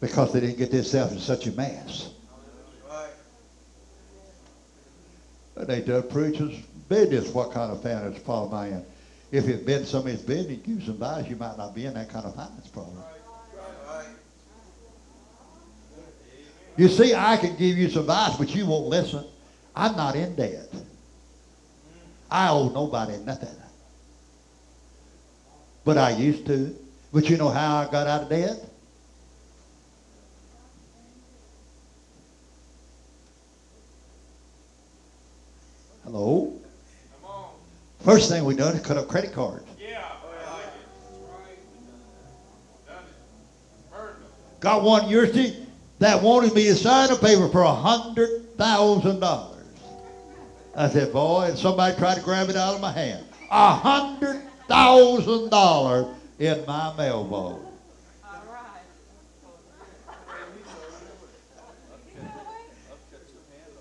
Because 0.00 0.32
they 0.32 0.40
didn't 0.40 0.58
get 0.58 0.72
themselves 0.72 1.12
in 1.12 1.20
such 1.20 1.46
a 1.46 1.52
mess. 1.52 2.10
That 5.54 5.70
ain't 5.70 5.86
that 5.86 6.10
preacher's 6.10 6.56
business 6.88 7.28
what 7.28 7.52
kind 7.52 7.70
of 7.70 7.80
finance 7.80 8.18
problem 8.18 8.52
I 8.52 8.70
am. 8.70 8.82
If 9.30 9.46
it's 9.46 9.62
been 9.62 9.86
somebody's 9.86 10.22
business, 10.22 10.58
give 10.66 10.82
some 10.82 10.94
advice, 10.94 11.28
you 11.28 11.36
might 11.36 11.56
not 11.56 11.76
be 11.76 11.86
in 11.86 11.94
that 11.94 12.08
kind 12.08 12.26
of 12.26 12.34
finance 12.34 12.66
problem. 12.66 13.04
You 16.76 16.88
see, 16.88 17.14
I 17.14 17.36
can 17.36 17.54
give 17.54 17.78
you 17.78 17.88
some 17.88 18.02
advice, 18.02 18.36
but 18.36 18.52
you 18.52 18.66
won't 18.66 18.88
listen. 18.88 19.24
I'm 19.76 19.94
not 19.94 20.16
in 20.16 20.34
debt. 20.34 20.72
I 22.30 22.48
owe 22.48 22.68
nobody 22.68 23.16
nothing. 23.18 23.54
But 25.84 25.98
I 25.98 26.10
used 26.10 26.46
to. 26.46 26.74
But 27.12 27.30
you 27.30 27.36
know 27.36 27.48
how 27.48 27.76
I 27.76 27.90
got 27.90 28.06
out 28.06 28.22
of 28.24 28.28
debt? 28.28 28.58
Hello? 36.04 36.52
First 38.00 38.30
thing 38.30 38.44
we 38.44 38.54
done 38.54 38.76
is 38.76 38.82
cut 38.82 38.96
up 38.96 39.08
credit 39.08 39.32
cards. 39.32 39.64
Yeah. 39.80 40.12
Got 44.60 44.82
one 44.82 45.08
university 45.08 45.66
that 45.98 46.22
wanted 46.22 46.54
me 46.54 46.64
to 46.64 46.74
sign 46.74 47.10
a 47.10 47.16
paper 47.16 47.48
for 47.48 47.62
a 47.62 47.74
hundred 47.74 48.56
thousand 48.56 49.20
dollars. 49.20 49.55
I 50.76 50.90
said, 50.90 51.10
boy, 51.10 51.46
and 51.48 51.58
somebody 51.58 51.96
tried 51.96 52.16
to 52.16 52.20
grab 52.20 52.50
it 52.50 52.56
out 52.56 52.74
of 52.74 52.82
my 52.82 52.92
hand. 52.92 53.24
A 53.50 53.74
hundred 53.74 54.42
thousand 54.68 55.48
dollars 55.48 56.14
in 56.38 56.66
my 56.66 56.94
mailbox. 56.98 57.62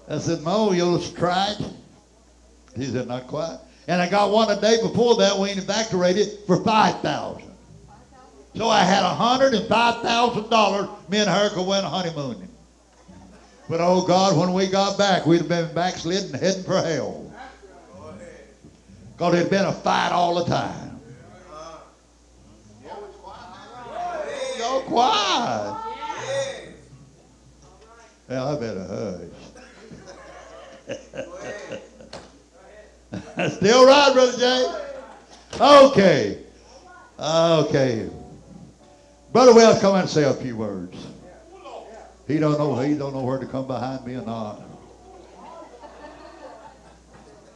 I 0.08 0.20
said, 0.20 0.44
Mo, 0.44 0.72
you'll 0.72 1.00
it. 1.00 1.66
He 2.76 2.86
said, 2.86 3.08
not 3.08 3.28
quite. 3.28 3.58
And 3.88 4.02
I 4.02 4.08
got 4.08 4.32
one 4.32 4.50
a 4.50 4.62
day 4.62 4.78
before 4.82 5.16
that 5.18 5.38
we 5.38 5.50
evacuated 5.50 6.28
for 6.48 6.64
five 6.64 7.02
thousand. 7.02 7.52
So 8.56 8.70
I 8.70 8.84
had 8.84 9.04
a 9.04 9.14
hundred 9.14 9.54
and 9.54 9.68
five 9.68 10.02
thousand 10.02 10.50
dollars. 10.50 10.90
Me 11.10 11.20
and 11.20 11.30
her 11.30 11.50
could 11.50 11.68
went 11.68 11.86
honeymooning. 11.86 12.55
But 13.68 13.82
oh 13.82 14.06
God, 14.06 14.38
when 14.38 14.54
we 14.54 14.68
got 14.68 14.98
back, 14.98 15.26
we'd 15.26 15.40
have 15.40 15.50
been 15.50 15.74
backslidden 15.74 16.34
heading 16.40 16.64
for 16.64 16.82
hell. 16.82 17.32
Because 19.14 19.36
it'd 19.36 19.50
been 19.50 19.66
a 19.66 19.72
fight 19.72 20.12
all 20.12 20.36
the 20.36 20.46
time. 20.46 21.00
Y'all 24.60 24.82
quiet. 24.82 25.82
Well, 28.28 28.48
I 28.48 28.60
better 28.60 28.84
hush. 28.84 29.32
Still 33.54 33.86
right, 33.86 34.14
Brother 34.14 34.38
Jay? 34.38 34.82
Okay. 35.60 36.40
Okay. 37.20 38.10
Brother 39.32 39.54
Wells, 39.54 39.80
come 39.80 39.96
and 39.96 40.10
say 40.10 40.24
a 40.24 40.34
few 40.34 40.58
words. 40.58 41.15
He 42.28 42.40
don't 42.40 42.58
know 42.58 42.76
he 42.80 42.96
don't 42.96 43.14
know 43.14 43.24
where 43.24 43.38
to 43.38 43.46
come 43.46 43.68
behind 43.68 44.06
me 44.06 44.16
or 44.16 44.24
not. 44.24 44.62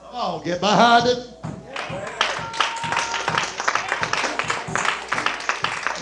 Come 0.04 0.16
on, 0.16 0.44
get 0.44 0.60
behind 0.60 1.08
him. 1.08 1.18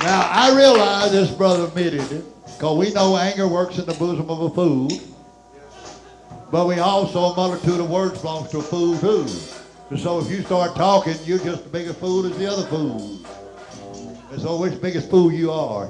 Now 0.03 0.29
I 0.31 0.53
realize 0.55 1.11
this 1.11 1.31
brother 1.31 1.65
admitted 1.65 2.11
it, 2.11 2.25
because 2.45 2.77
we 2.77 2.93
know 2.93 3.17
anger 3.17 3.47
works 3.47 3.77
in 3.77 3.85
the 3.85 3.93
bosom 3.93 4.29
of 4.29 4.41
a 4.41 4.49
fool. 4.49 4.89
But 6.51 6.67
we 6.67 6.79
also 6.79 7.19
a 7.19 7.35
multitude 7.35 7.79
of 7.79 7.89
words 7.89 8.21
belongs 8.21 8.49
to 8.51 8.59
a 8.59 8.61
fool 8.61 8.97
too. 8.99 9.27
So 9.97 10.19
if 10.19 10.29
you 10.29 10.41
start 10.43 10.75
talking, 10.75 11.15
you're 11.23 11.39
just 11.39 11.63
as 11.63 11.71
big 11.71 11.87
a 11.87 11.93
fool 11.93 12.25
as 12.25 12.37
the 12.37 12.45
other 12.45 12.65
fools. 12.67 13.25
And 14.31 14.41
so 14.41 14.57
which 14.57 14.81
biggest 14.81 15.09
fool 15.09 15.31
you 15.31 15.51
are? 15.51 15.89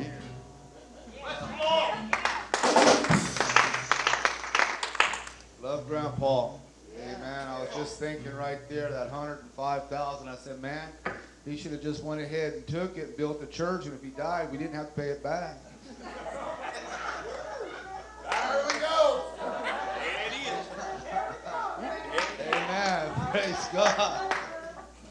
Love 5.67 5.85
Grandpa. 5.89 6.51
Amen. 6.97 7.47
I 7.49 7.59
was 7.59 7.67
just 7.75 7.99
thinking 7.99 8.33
right 8.37 8.59
there 8.69 8.89
that 8.89 9.11
105,000. 9.11 10.29
I 10.29 10.35
said, 10.37 10.61
man, 10.61 10.87
he 11.43 11.57
should 11.57 11.73
have 11.73 11.81
just 11.81 12.05
went 12.05 12.21
ahead 12.21 12.53
and 12.53 12.65
took 12.67 12.97
it, 12.97 13.07
and 13.09 13.17
built 13.17 13.41
the 13.41 13.47
church, 13.47 13.83
and 13.83 13.93
if 13.93 14.01
he 14.01 14.11
died, 14.11 14.49
we 14.49 14.57
didn't 14.57 14.75
have 14.75 14.87
to 14.87 14.93
pay 14.93 15.09
it 15.09 15.21
back. 15.21 15.57
There 18.23 18.65
we 18.65 18.79
go. 18.79 19.23
It 20.05 20.33
is. 20.47 20.67
Amen. 22.47 23.11
Praise 23.31 23.67
God. 23.73 24.35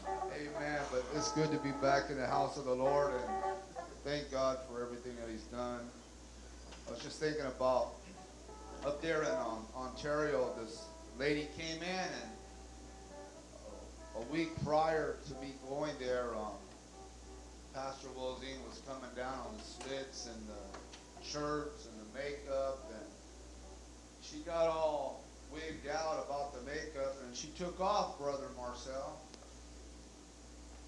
Amen. 0.07 0.79
But 0.89 1.05
it's 1.13 1.31
good 1.33 1.51
to 1.51 1.59
be 1.59 1.69
back 1.83 2.09
in 2.09 2.17
the 2.17 2.25
house 2.25 2.57
of 2.57 2.65
the 2.65 2.73
Lord 2.73 3.13
and 3.13 3.53
thank 4.03 4.31
God 4.31 4.57
for 4.67 4.81
everything 4.81 5.15
that 5.21 5.29
He's 5.29 5.43
done. 5.43 5.81
I 6.87 6.91
was 6.93 6.99
just 7.03 7.19
thinking 7.19 7.45
about 7.45 7.93
up 8.85 9.01
there 9.01 9.23
in 9.23 9.29
um, 9.29 9.65
Ontario, 9.75 10.51
this 10.61 10.85
lady 11.17 11.47
came 11.57 11.81
in 11.81 12.09
and 12.21 12.31
a 14.17 14.21
week 14.31 14.49
prior 14.63 15.17
to 15.27 15.33
me 15.35 15.53
going 15.67 15.93
there, 15.99 16.35
um, 16.35 16.53
Pastor 17.73 18.07
Wilzine 18.17 18.63
was 18.67 18.81
coming 18.87 19.09
down 19.15 19.33
on 19.33 19.55
the 19.57 19.63
slits 19.63 20.27
and 20.27 20.47
the 20.47 21.27
shirts 21.27 21.87
and 21.87 21.99
the 22.01 22.19
makeup 22.19 22.79
and 22.89 23.05
she 24.21 24.37
got 24.39 24.67
all 24.67 25.23
wigged 25.51 25.89
out 25.91 26.25
about 26.25 26.53
the 26.53 26.61
makeup 26.61 27.15
and 27.25 27.35
she 27.35 27.47
took 27.57 27.79
off 27.79 28.17
brother 28.17 28.47
Marcel. 28.55 29.19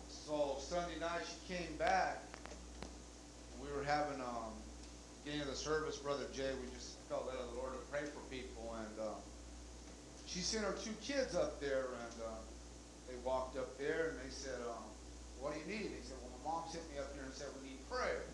So 0.08 0.58
Sunday 0.60 1.00
night 1.00 1.22
she 1.26 1.54
came 1.54 1.76
back. 1.78 2.24
We 3.62 3.72
were 3.76 3.84
having 3.84 4.22
um 4.22 4.54
beginning 5.24 5.42
of 5.42 5.52
the 5.52 5.56
service, 5.56 5.98
brother 5.98 6.26
Jay. 6.34 6.50
We 6.62 6.70
just 6.76 6.99
felt 7.10 7.26
led 7.26 7.42
of 7.42 7.50
the 7.50 7.58
Lord 7.58 7.74
to 7.74 7.82
pray 7.90 8.06
for 8.06 8.22
people 8.30 8.78
and 8.78 8.94
um, 9.02 9.20
she 10.30 10.40
sent 10.46 10.64
her 10.64 10.78
two 10.78 10.94
kids 11.02 11.34
up 11.34 11.60
there 11.60 11.90
and 12.06 12.16
uh, 12.22 12.40
they 13.10 13.18
walked 13.26 13.58
up 13.58 13.76
there 13.82 14.14
and 14.14 14.22
they 14.22 14.30
said, 14.30 14.62
um, 14.62 14.86
"What 15.42 15.58
do 15.58 15.60
you 15.66 15.66
need?" 15.66 15.90
They 15.90 16.06
said, 16.06 16.22
"Well, 16.22 16.30
my 16.38 16.42
mom 16.46 16.64
sent 16.70 16.86
me 16.94 17.02
up 17.02 17.10
here 17.18 17.26
and 17.26 17.34
said 17.34 17.50
we 17.58 17.74
need 17.74 17.82
prayer." 17.90 18.30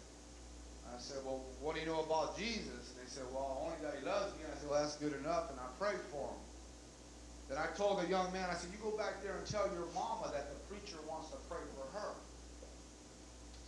I 0.96 1.00
said, 1.00 1.18
well, 1.26 1.44
what 1.60 1.76
do 1.76 1.82
you 1.84 1.88
know 1.92 2.08
about 2.08 2.38
Jesus? 2.38 2.96
And 2.96 2.98
they 3.04 3.10
said, 3.12 3.28
well, 3.34 3.68
only 3.68 3.76
that 3.84 4.00
he 4.00 4.06
loves 4.06 4.32
me. 4.40 4.48
And 4.48 4.54
I 4.54 4.56
said, 4.56 4.70
well, 4.70 4.80
that's 4.80 4.96
good 4.96 5.12
enough. 5.12 5.52
And 5.52 5.60
I 5.60 5.68
prayed 5.76 6.00
for 6.08 6.32
him. 6.32 6.40
Then 7.52 7.58
I 7.60 7.68
told 7.76 8.00
the 8.00 8.08
young 8.08 8.32
man, 8.32 8.48
I 8.48 8.56
said, 8.56 8.72
you 8.72 8.80
go 8.80 8.96
back 8.96 9.20
there 9.20 9.36
and 9.36 9.44
tell 9.44 9.68
your 9.76 9.92
mama 9.92 10.32
that 10.32 10.48
the 10.50 10.60
preacher 10.72 10.96
wants 11.04 11.36
to 11.36 11.40
pray 11.52 11.62
for 11.76 11.84
her. 12.00 12.16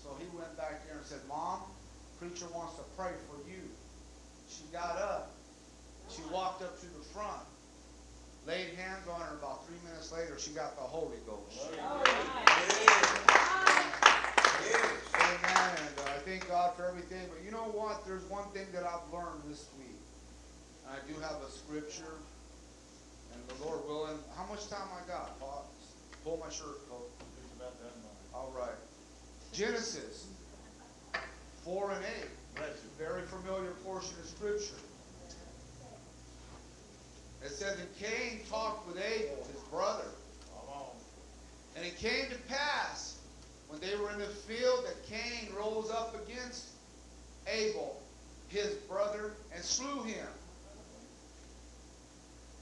So 0.02 0.16
he 0.24 0.26
went 0.32 0.56
back 0.56 0.88
there 0.88 0.98
and 0.98 1.06
said, 1.06 1.20
Mom, 1.28 1.68
preacher 2.16 2.48
wants 2.56 2.80
to 2.80 2.86
pray 2.96 3.12
for 3.28 3.38
you. 3.44 3.60
She 4.58 4.66
got 4.74 4.98
up. 4.98 5.36
She 6.10 6.22
walked 6.34 6.64
up 6.64 6.80
to 6.80 6.88
the 6.88 7.04
front, 7.14 7.46
laid 8.48 8.74
hands 8.74 9.08
on 9.08 9.22
her. 9.22 9.38
About 9.38 9.68
three 9.68 9.78
minutes 9.86 10.12
later, 10.12 10.40
she 10.40 10.50
got 10.52 10.76
the 10.76 10.82
Holy 10.82 11.18
Ghost. 11.28 11.70
Amen. 15.14 15.78
And 15.78 16.00
uh, 16.00 16.10
I 16.10 16.20
thank 16.26 16.48
God 16.48 16.76
for 16.76 16.88
everything. 16.88 17.22
But 17.30 17.44
you 17.46 17.52
know 17.52 17.70
what? 17.70 18.06
There's 18.08 18.24
one 18.32 18.50
thing 18.50 18.66
that 18.74 18.84
I've 18.84 19.14
learned 19.14 19.44
this 19.48 19.68
week. 19.78 20.00
And 20.86 20.96
I 20.96 21.00
do 21.06 21.20
have 21.20 21.42
a 21.44 21.52
scripture. 21.52 22.18
And 23.34 23.42
the 23.50 23.66
Lord 23.66 23.86
willing, 23.86 24.18
how 24.36 24.46
much 24.46 24.70
time 24.70 24.88
I 24.96 25.08
got? 25.08 25.40
Paul? 25.40 25.70
Pull 26.24 26.38
my 26.38 26.50
shirt 26.50 26.90
coat. 26.90 27.12
All 28.34 28.52
right. 28.58 28.78
Genesis 29.54 30.26
4 31.64 31.92
and 31.92 32.06
8. 32.24 32.28
That's 32.60 32.82
a 32.84 33.04
very 33.04 33.22
familiar 33.24 33.72
portion 33.86 34.16
of 34.20 34.26
scripture. 34.26 34.82
It 37.44 37.50
says, 37.50 37.80
And 37.80 37.88
Cain 37.98 38.42
talked 38.50 38.88
with 38.88 38.98
Abel, 38.98 39.46
his 39.52 39.62
brother. 39.70 40.08
And 41.76 41.86
it 41.86 41.98
came 41.98 42.28
to 42.32 42.38
pass 42.50 43.20
when 43.68 43.80
they 43.80 43.96
were 43.96 44.12
in 44.12 44.18
the 44.20 44.26
field 44.26 44.86
that 44.86 45.06
Cain 45.08 45.54
rose 45.56 45.92
up 45.92 46.16
against 46.26 46.70
Abel, 47.46 48.02
his 48.48 48.74
brother, 48.90 49.34
and 49.54 49.64
slew 49.64 50.02
him. 50.04 50.28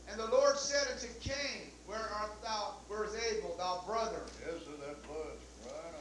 And 0.10 0.20
the 0.20 0.28
Lord 0.28 0.58
said 0.58 0.88
unto 0.92 1.08
Cain, 1.22 1.72
Where 1.86 1.98
art 1.98 2.42
thou? 2.44 2.76
Where 2.88 3.06
is 3.06 3.16
Abel, 3.32 3.56
thou 3.58 3.84
brother? 3.88 4.22
Yes, 4.46 4.64
that 4.66 5.04
blood. 5.08 5.38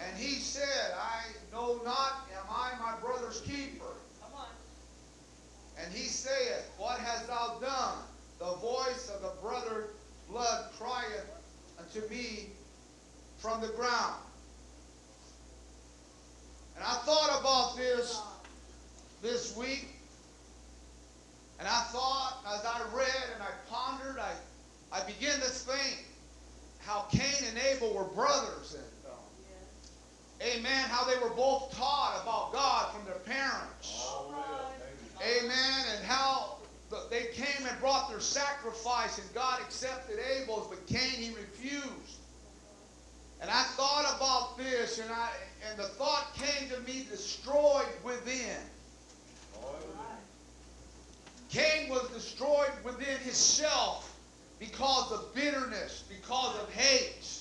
And 0.06 0.18
he 0.18 0.34
said, 0.34 0.94
I 0.98 1.22
know 1.52 1.80
not, 1.84 2.28
am 2.36 2.46
I 2.50 2.72
my 2.80 2.98
brother's 3.00 3.40
keeper? 3.40 3.84
Come 4.20 4.38
on. 4.38 4.46
And 5.82 5.92
he 5.92 6.04
saith, 6.04 6.70
What 6.76 6.98
hast 7.00 7.28
thou 7.28 7.58
done? 7.60 7.98
The 8.38 8.56
voice 8.60 9.10
of 9.14 9.22
the 9.22 9.32
brother 9.40 9.86
blood 10.28 10.66
crieth 10.78 11.26
unto 11.78 12.08
me 12.08 12.50
from 13.38 13.60
the 13.60 13.68
ground. 13.68 14.16
And 16.76 16.84
I 16.84 16.94
thought 17.04 17.40
about 17.40 17.76
this 17.76 18.20
this 19.22 19.56
week. 19.56 19.88
And 21.58 21.68
I 21.68 21.82
thought, 21.92 22.38
as 22.52 22.64
I 22.64 22.80
read 22.94 23.24
and 23.34 23.42
I 23.42 23.50
pondered, 23.70 24.20
I, 24.20 24.32
I 24.92 25.04
began 25.04 25.34
to 25.34 25.46
think 25.46 26.04
how 26.80 27.06
Cain 27.10 27.48
and 27.48 27.58
Abel 27.72 27.94
were 27.94 28.04
brothers. 28.04 28.74
And, 28.74 28.84
amen, 30.42 30.88
how 30.88 31.04
they 31.04 31.18
were 31.18 31.34
both 31.34 31.76
taught 31.76 32.20
about 32.22 32.52
God 32.52 32.92
from 32.92 33.04
their 33.04 33.20
parents. 33.20 34.08
Amen. 35.22 35.84
And 35.96 36.04
how 36.04 36.56
they 37.10 37.26
came 37.32 37.66
and 37.66 37.78
brought 37.80 38.10
their 38.10 38.20
sacrifice, 38.20 39.18
and 39.18 39.34
God 39.34 39.60
accepted 39.60 40.18
Abel's, 40.36 40.68
but 40.68 40.86
Cain 40.86 41.10
he 41.10 41.34
refused. 41.34 42.18
And 43.40 43.50
I 43.50 43.62
thought 43.62 44.14
about 44.16 44.56
this, 44.58 44.98
and 44.98 45.10
I 45.10 45.28
and 45.68 45.78
the 45.78 45.84
thought 45.84 46.34
came 46.34 46.68
to 46.70 46.80
me, 46.80 47.06
destroyed 47.10 47.86
within. 48.02 48.56
Cain 51.50 51.88
was 51.88 52.08
destroyed 52.10 52.72
within 52.82 53.16
himself 53.18 54.18
because 54.58 55.12
of 55.12 55.34
bitterness, 55.34 56.04
because 56.08 56.56
of 56.60 56.72
hate. 56.72 57.40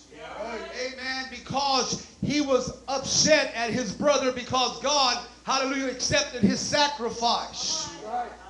Amen. 0.94 1.26
Because 1.32 2.13
he 2.24 2.42
was 2.42 2.78
upset 2.88 3.54
at 3.56 3.70
his 3.70 3.92
brother 3.94 4.32
because 4.32 4.80
God, 4.82 5.26
hallelujah, 5.44 5.92
accepted 5.92 6.42
his 6.42 6.60
sacrifice. 6.60 7.90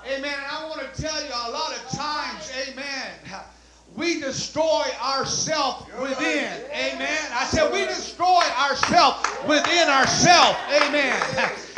Amen. 0.06 0.34
And 0.34 0.46
I 0.52 0.68
want 0.68 0.82
to 0.82 1.02
tell 1.02 1.20
you 1.22 1.30
a 1.30 1.52
lot 1.52 1.74
of 1.76 1.90
times, 1.90 2.52
amen, 2.68 3.42
we 3.96 4.20
destroy 4.20 4.84
ourselves 5.02 5.86
within. 6.02 6.52
Amen. 6.72 7.20
I 7.32 7.46
said 7.46 7.72
we 7.72 7.86
destroy 7.86 8.44
ourselves 8.58 9.28
within 9.48 9.88
ourselves. 9.88 10.58
Amen. 10.82 11.22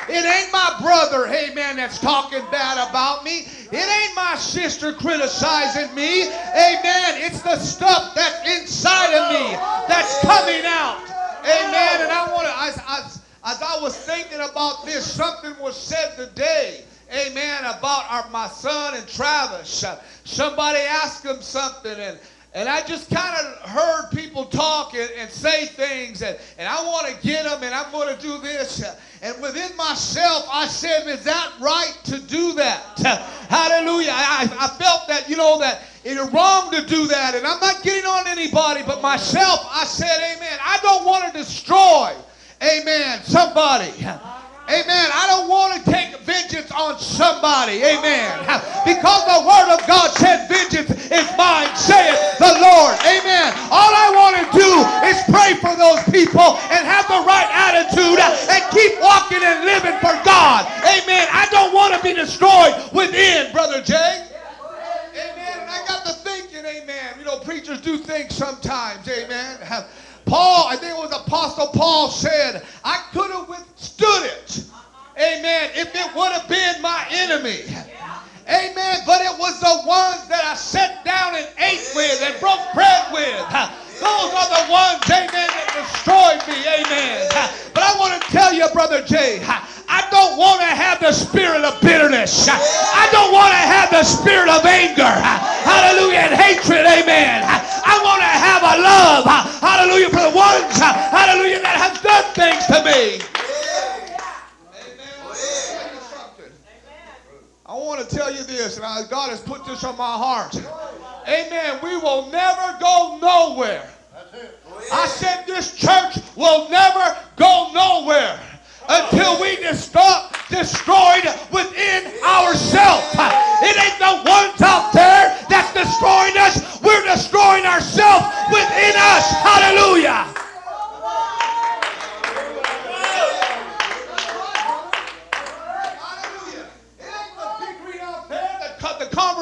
It 0.07 0.23
ain't 0.23 0.51
my 0.53 0.77
brother, 0.81 1.27
amen, 1.27 1.77
that's 1.77 1.99
talking 1.99 2.43
bad 2.51 2.77
about 2.89 3.23
me. 3.23 3.47
It 3.71 4.05
ain't 4.05 4.15
my 4.15 4.35
sister 4.35 4.93
criticizing 4.93 5.93
me. 5.95 6.23
Amen. 6.23 7.21
It's 7.25 7.41
the 7.41 7.57
stuff 7.57 8.13
that's 8.15 8.61
inside 8.61 9.13
of 9.13 9.31
me 9.33 9.57
that's 9.87 10.21
coming 10.21 10.63
out. 10.65 11.14
Amen. 11.45 12.01
And 12.01 12.11
I 12.11 12.31
want 12.33 12.47
to, 12.47 12.63
as, 12.63 12.77
as, 12.89 13.21
as 13.43 13.61
I 13.61 13.79
was 13.81 13.95
thinking 13.95 14.39
about 14.39 14.83
this, 14.85 15.09
something 15.09 15.53
was 15.61 15.77
said 15.77 16.15
today. 16.17 16.83
Amen. 17.13 17.59
About 17.65 18.05
our, 18.09 18.29
my 18.31 18.47
son 18.47 18.95
and 18.95 19.07
Travis. 19.07 19.85
Somebody 20.23 20.79
asked 20.79 21.23
him 21.23 21.41
something 21.41 21.93
and 21.99 22.17
and 22.55 22.69
I 22.69 22.81
just 22.83 23.13
kind 23.13 23.35
of 23.35 23.69
heard 23.69 24.11
people 24.11 24.45
talk 24.45 24.93
and, 24.93 25.11
and 25.17 25.29
say 25.29 25.65
things, 25.65 26.21
and, 26.21 26.39
and 26.57 26.69
I 26.69 26.81
want 26.85 27.07
to 27.07 27.21
get 27.21 27.43
them, 27.43 27.61
and 27.61 27.75
I'm 27.75 27.91
going 27.91 28.15
to 28.15 28.21
do 28.21 28.37
this. 28.39 28.81
And 29.21 29.41
within 29.41 29.75
myself, 29.75 30.47
I 30.49 30.65
said, 30.65 31.05
Is 31.07 31.25
that 31.25 31.51
right 31.59 31.93
to 32.05 32.17
do 32.17 32.53
that? 32.53 32.97
Hallelujah. 33.49 34.11
I, 34.11 34.43
I 34.57 34.67
felt 34.79 35.05
that, 35.09 35.25
you 35.27 35.35
know, 35.35 35.59
that 35.59 35.81
It's 36.05 36.31
wrong 36.31 36.71
to 36.71 36.85
do 36.85 37.07
that. 37.07 37.35
And 37.35 37.45
I'm 37.45 37.59
not 37.59 37.83
getting 37.83 38.05
on 38.05 38.25
anybody 38.25 38.83
but 38.87 39.01
myself. 39.01 39.67
I 39.69 39.83
said, 39.83 40.37
Amen. 40.37 40.57
I 40.63 40.79
don't 40.81 41.05
want 41.05 41.25
to 41.25 41.37
destroy, 41.37 42.13
Amen, 42.63 43.21
somebody. 43.23 43.91
Amen. 44.67 45.09
I 45.13 45.27
don't 45.29 45.47
want 45.47 45.77
to 45.77 45.91
take 45.91 46.17
vengeance 46.21 46.71
on 46.71 46.97
somebody. 46.97 47.83
Amen. 47.83 48.39
Because 48.85 49.25
the 49.25 49.41
word 49.47 49.73
of 49.73 49.84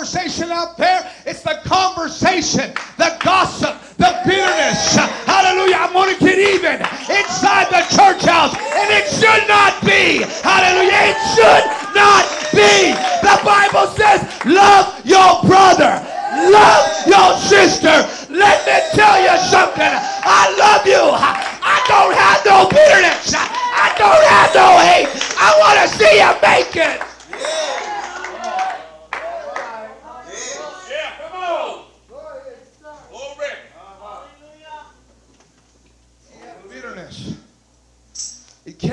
conversation 0.04 0.52
out 0.52 0.76
there. 0.76 1.10
It's 1.26 1.44
the 1.44 1.64
conversation, 1.64 2.76
the 3.00 3.16
gossip, 3.24 3.80
the 3.96 4.12
bitterness. 4.28 5.00
Hallelujah. 5.24 5.80
I'm 5.80 5.94
going 5.94 6.12
to 6.12 6.20
get 6.20 6.36
even 6.36 6.76
inside 7.08 7.72
the 7.72 7.88
church 7.88 8.28
house. 8.28 8.52
And 8.52 8.92
it 8.92 9.08
should 9.08 9.48
not 9.48 9.80
be. 9.88 10.28
Hallelujah. 10.44 11.16
It 11.16 11.20
should 11.32 11.66
not 11.96 12.28
be. 12.52 12.92
The 13.24 13.40
Bible 13.48 13.88
says, 13.96 14.28
love 14.44 14.92
your 15.08 15.40
brother. 15.48 16.04
Love 16.52 16.84
your 17.08 17.40
sister. 17.40 18.04
Let 18.28 18.60
me 18.68 18.76
tell 19.00 19.24
you 19.24 19.40
something. 19.48 19.88
I 19.88 20.52
love 20.60 20.84
you. 20.84 21.00
I 21.00 21.80
don't 21.88 22.12
have 22.12 22.44
no 22.44 22.68
bitterness. 22.68 23.32
I 23.40 23.96
don't 23.96 24.26
have 24.28 24.52
no 24.52 24.68
hate. 24.84 25.08
I 25.40 25.56
want 25.64 25.80
to 25.80 25.88
see 25.96 26.20
you 26.20 26.32
make 26.44 26.76
it. 26.76 27.13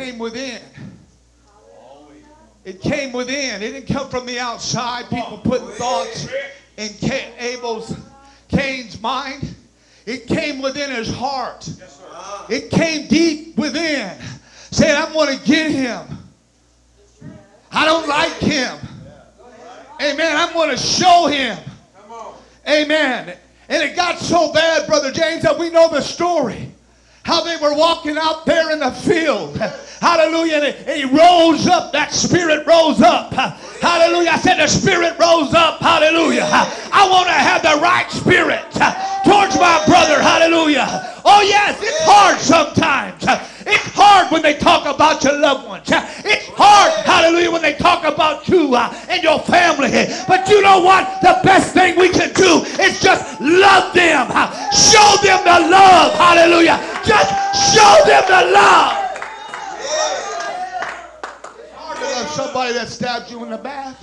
Came 0.01 0.19
within. 0.19 0.61
It 2.65 2.81
came 2.81 3.13
within. 3.13 3.63
It 3.63 3.73
didn't 3.73 3.93
come 3.93 4.09
from 4.09 4.27
the 4.27 4.39
outside. 4.39 5.09
People 5.11 5.39
putting 5.39 5.69
thoughts 5.69 6.29
in 6.77 6.91
Abel's, 7.39 7.95
Cain's 8.49 9.01
mind. 9.01 9.55
It 10.07 10.27
came 10.27 10.63
within 10.63 10.91
his 10.91 11.13
heart. 11.13 11.69
It 12.49 12.71
came 12.71 13.09
deep 13.09 13.57
within. 13.59 14.17
Saying, 14.71 14.97
I'm 14.97 15.13
going 15.13 15.39
to 15.39 15.45
get 15.45 15.71
him. 15.71 16.07
I 17.71 17.85
don't 17.85 18.09
like 18.09 18.39
him. 18.39 18.79
Amen. 20.01 20.37
I'm 20.37 20.53
going 20.55 20.71
to 20.71 20.79
show 20.79 21.27
him. 21.27 21.59
Amen. 22.67 23.37
And 23.69 23.83
it 23.83 23.97
got 23.97 24.19
so 24.19 24.53
bad, 24.53 24.87
Brother 24.87 25.13
James, 25.13 25.43
that 25.43 25.59
we 25.59 25.71
know 25.71 25.91
the 25.91 26.01
story. 26.01 26.71
How 27.23 27.43
they 27.45 27.57
were 27.57 27.75
walking 27.75 28.17
out 28.19 28.47
there 28.47 28.73
in 28.73 28.81
the 28.81 28.91
field. 28.91 29.57
Hallelujah. 30.01 30.57
And 30.57 30.97
he 30.97 31.05
rose 31.05 31.67
up. 31.67 31.93
That 31.93 32.13
spirit 32.13 32.67
rose 32.67 33.01
up. 33.03 33.33
Hallelujah. 33.33 34.31
I 34.31 34.39
said 34.39 34.57
the 34.57 34.67
spirit 34.67 35.19
rose 35.19 35.55
up. 35.55 35.81
Hallelujah. 35.81 36.49
I 36.51 37.09
want 37.11 37.29
to 37.29 37.35
have 37.35 37.63
the 37.63 37.81
right 37.81 38.11
spirit 38.11 38.65
towards 39.25 39.57
my 39.57 39.83
brother. 39.87 40.21
Hallelujah. 40.21 41.19
Oh, 41.25 41.43
yes, 41.43 41.79
it's 41.83 42.01
hard 42.03 42.39
sometimes. 42.39 43.23
It's 43.67 43.93
hard 43.93 44.33
when 44.33 44.41
they 44.41 44.57
talk 44.57 44.87
about 44.87 45.23
your 45.23 45.39
loved 45.39 45.69
ones. 45.69 45.87
It's 45.87 46.49
hard, 46.57 47.05
hallelujah, 47.05 47.51
when 47.51 47.61
they 47.63 47.75
talk 47.75 48.05
about 48.05 48.49
you 48.49 48.75
uh, 48.75 48.89
and 49.09 49.23
your 49.23 49.39
family. 49.41 49.91
But 50.27 50.49
you 50.49 50.63
know 50.63 50.81
what? 50.81 51.21
The 51.21 51.39
best 51.45 51.75
thing 51.75 51.99
we 51.99 52.09
can 52.09 52.33
do 52.33 52.65
is 52.81 53.01
just 53.01 53.39
love 53.41 53.93
them. 53.93 54.33
Show 54.73 55.09
them 55.21 55.45
the 55.45 55.69
love. 55.69 56.17
Hallelujah. 56.17 56.81
Show 57.75 57.97
them 58.05 58.25
the 58.27 58.53
love. 58.53 58.97
It's 61.53 61.71
hard 61.73 61.97
to 61.99 62.05
love 62.05 62.31
somebody 62.31 62.73
that 62.73 62.89
stabbed 62.89 63.31
you 63.31 63.45
in 63.45 63.51
the 63.51 63.59
back. 63.59 63.97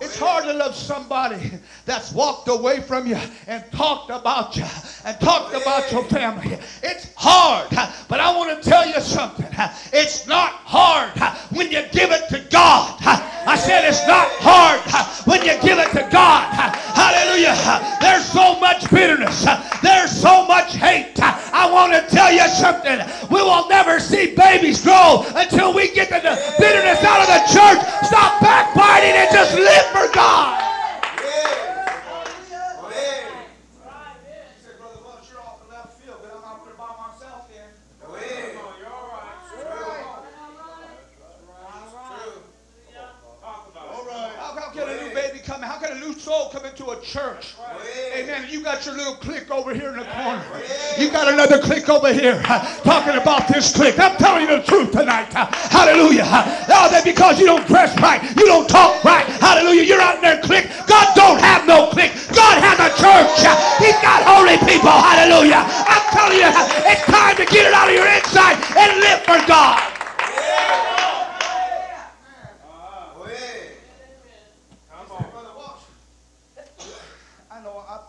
It's 0.00 0.18
hard 0.18 0.44
to 0.44 0.52
love 0.52 0.74
somebody 0.74 1.52
that's 1.86 2.12
walked 2.12 2.48
away 2.48 2.80
from 2.80 3.06
you 3.06 3.16
and 3.46 3.64
talked 3.72 4.10
about 4.10 4.56
you 4.56 4.64
and 5.08 5.18
talked 5.20 5.54
about 5.54 5.90
your 5.90 6.04
family. 6.04 6.58
It's 6.82 7.08
hard, 7.16 7.70
but 8.08 8.20
I 8.20 8.36
want 8.36 8.62
to 8.62 8.68
tell 8.68 8.86
you 8.86 9.00
something. 9.00 9.48
It's 9.90 10.26
not 10.26 10.52
hard 10.68 11.16
when 11.50 11.72
you 11.72 11.82
give 11.92 12.10
it 12.12 12.28
to 12.28 12.44
God. 12.50 12.96
I 13.00 13.56
said 13.56 13.88
it's 13.88 14.06
not 14.06 14.28
hard 14.44 14.84
when 15.24 15.40
you 15.40 15.56
give 15.64 15.78
it 15.78 15.88
to 15.96 16.06
God. 16.12 16.52
Hallelujah. 16.52 17.56
There's 18.02 18.26
so 18.26 18.60
much 18.60 18.90
bitterness. 18.90 19.46
There's 19.82 20.12
so 20.12 20.46
much 20.46 20.76
hate. 20.76 21.16
I 21.20 21.72
want 21.72 21.96
to 21.96 22.04
tell 22.14 22.30
you 22.30 22.46
something. 22.48 23.00
We 23.30 23.40
will 23.40 23.66
never 23.68 24.00
see 24.00 24.34
babies 24.36 24.82
grow 24.82 25.24
until 25.34 25.72
we 25.72 25.88
get 25.94 26.10
the 26.10 26.36
bitterness 26.60 27.00
out 27.02 27.24
of 27.24 27.28
the 27.32 27.40
church. 27.48 27.80
Stop 28.04 28.42
backbiting 28.42 29.16
and 29.16 29.30
just 29.32 29.56
live 29.56 29.86
for 29.86 30.12
God. 30.14 30.68
How 45.60 45.78
can 45.78 45.96
a 45.96 46.00
new 46.00 46.14
soul 46.48 46.60
come 46.60 46.68
into 46.68 46.90
a 46.90 47.00
church? 47.00 47.54
Amen. 48.14 48.46
You 48.48 48.62
got 48.62 48.84
your 48.86 48.94
little 48.96 49.14
clique 49.14 49.50
over 49.50 49.74
here 49.74 49.90
in 49.90 49.96
the 49.96 50.04
corner. 50.04 50.44
You 50.98 51.10
got 51.10 51.32
another 51.32 51.58
clique 51.60 51.88
over 51.88 52.12
here 52.12 52.40
talking 52.82 53.20
about 53.20 53.48
this 53.48 53.74
clique. 53.74 53.98
I'm 53.98 54.16
telling 54.16 54.48
you 54.48 54.58
the 54.58 54.62
truth 54.62 54.92
tonight. 54.92 55.32
Hallelujah. 55.32 56.24
Oh, 56.24 56.88
that 56.90 57.02
because 57.04 57.38
you 57.38 57.46
don't 57.46 57.66
dress 57.66 57.96
right, 58.00 58.22
you 58.36 58.46
don't 58.46 58.68
talk 58.68 59.02
right. 59.04 59.26
Hallelujah. 59.40 59.82
You're 59.82 60.00
out 60.00 60.16
in 60.16 60.22
there 60.22 60.40
clique. 60.40 60.68
God 60.86 61.14
don't 61.14 61.40
have 61.40 61.66
no 61.66 61.88
clique. 61.90 62.12
God 62.34 62.58
has 62.60 62.78
a 62.80 62.90
church. 62.96 63.44
He's 63.78 63.98
got 64.00 64.22
holy 64.24 64.58
people. 64.64 64.90
Hallelujah. 64.90 65.62
I'm 65.62 66.04
telling 66.12 66.38
you, 66.38 66.50
it's 66.88 67.04
time 67.06 67.36
to 67.36 67.44
get 67.46 67.66
it 67.66 67.72
out 67.72 67.88
of 67.88 67.94
your 67.94 68.08
inside 68.08 68.56
and 68.76 69.00
live 69.00 69.20
for 69.22 69.38
God. 69.46 69.98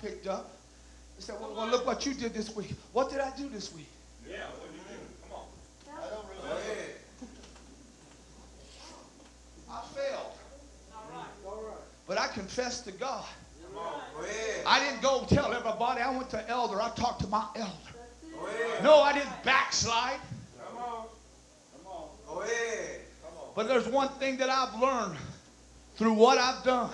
picked 0.01 0.27
up. 0.27 0.51
He 1.15 1.18
said, 1.29 1.39
well, 1.39 1.53
well, 1.55 1.67
look 1.67 1.85
what 1.85 2.05
you 2.05 2.13
did 2.15 2.33
this 2.33 2.55
week. 2.55 2.73
What 2.91 3.11
did 3.11 3.19
I 3.19 3.29
do 3.37 3.49
this 3.49 3.73
week? 3.73 3.89
Yeah, 4.27 4.37
what 4.47 4.65
did 4.65 4.73
you 4.73 4.83
do? 4.89 4.99
Come 5.23 5.37
on. 5.37 6.03
I 6.03 6.09
don't 6.09 6.25
remember. 6.27 6.61
I 9.69 9.81
failed. 9.93 10.33
All 10.95 11.03
right. 11.13 11.25
All 11.45 11.63
right. 11.67 11.77
But 12.07 12.17
I 12.17 12.27
confessed 12.27 12.85
to 12.85 12.91
God. 12.91 13.25
Come 13.67 13.77
on. 13.77 14.01
Go 14.17 14.23
ahead. 14.23 14.63
I 14.65 14.79
didn't 14.79 15.03
go 15.03 15.23
tell 15.29 15.53
everybody. 15.53 16.01
I 16.01 16.09
went 16.09 16.31
to 16.31 16.49
elder. 16.49 16.81
I 16.81 16.89
talked 16.95 17.21
to 17.21 17.27
my 17.27 17.45
elder. 17.55 17.71
No, 18.81 19.01
I 19.01 19.13
didn't 19.13 19.43
backslide. 19.43 20.19
Come 20.67 20.77
on. 20.81 21.05
Come 21.75 21.91
on. 21.91 22.07
Go 22.27 22.41
ahead. 22.41 23.01
Come 23.23 23.37
on. 23.37 23.49
But 23.55 23.67
there's 23.67 23.87
one 23.87 24.09
thing 24.17 24.37
that 24.37 24.49
I've 24.49 24.81
learned 24.81 25.19
through 25.95 26.13
what 26.13 26.39
I've 26.39 26.63
done. 26.63 26.89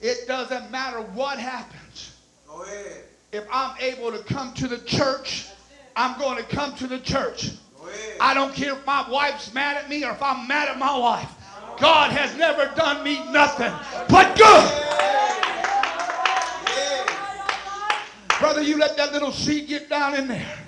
It 0.00 0.26
doesn't 0.26 0.72
matter 0.72 1.02
what 1.14 1.38
happens. 1.38 2.16
Go 2.48 2.62
ahead. 2.62 3.04
If 3.32 3.46
I'm 3.52 3.76
able 3.80 4.10
to 4.10 4.18
come 4.24 4.52
to 4.54 4.66
the 4.66 4.78
church, 4.78 5.46
I'm 5.94 6.18
going 6.18 6.36
to 6.36 6.42
come 6.42 6.74
to 6.76 6.88
the 6.88 6.98
church. 6.98 7.50
I 8.20 8.34
don't 8.34 8.52
care 8.54 8.72
if 8.74 8.84
my 8.84 9.08
wife's 9.08 9.54
mad 9.54 9.76
at 9.76 9.88
me 9.88 10.04
or 10.04 10.10
if 10.10 10.22
I'm 10.22 10.48
mad 10.48 10.68
at 10.68 10.78
my 10.78 10.96
wife. 10.98 11.30
God 11.78 12.10
has 12.10 12.36
never 12.36 12.72
done 12.74 13.04
me 13.04 13.24
nothing 13.30 13.72
but 14.08 14.36
good. 14.36 14.86
Brother, 18.40 18.62
you 18.62 18.78
let 18.78 18.96
that 18.96 19.12
little 19.12 19.32
seed 19.32 19.68
get 19.68 19.88
down 19.88 20.14
in 20.14 20.26
there. 20.26 20.58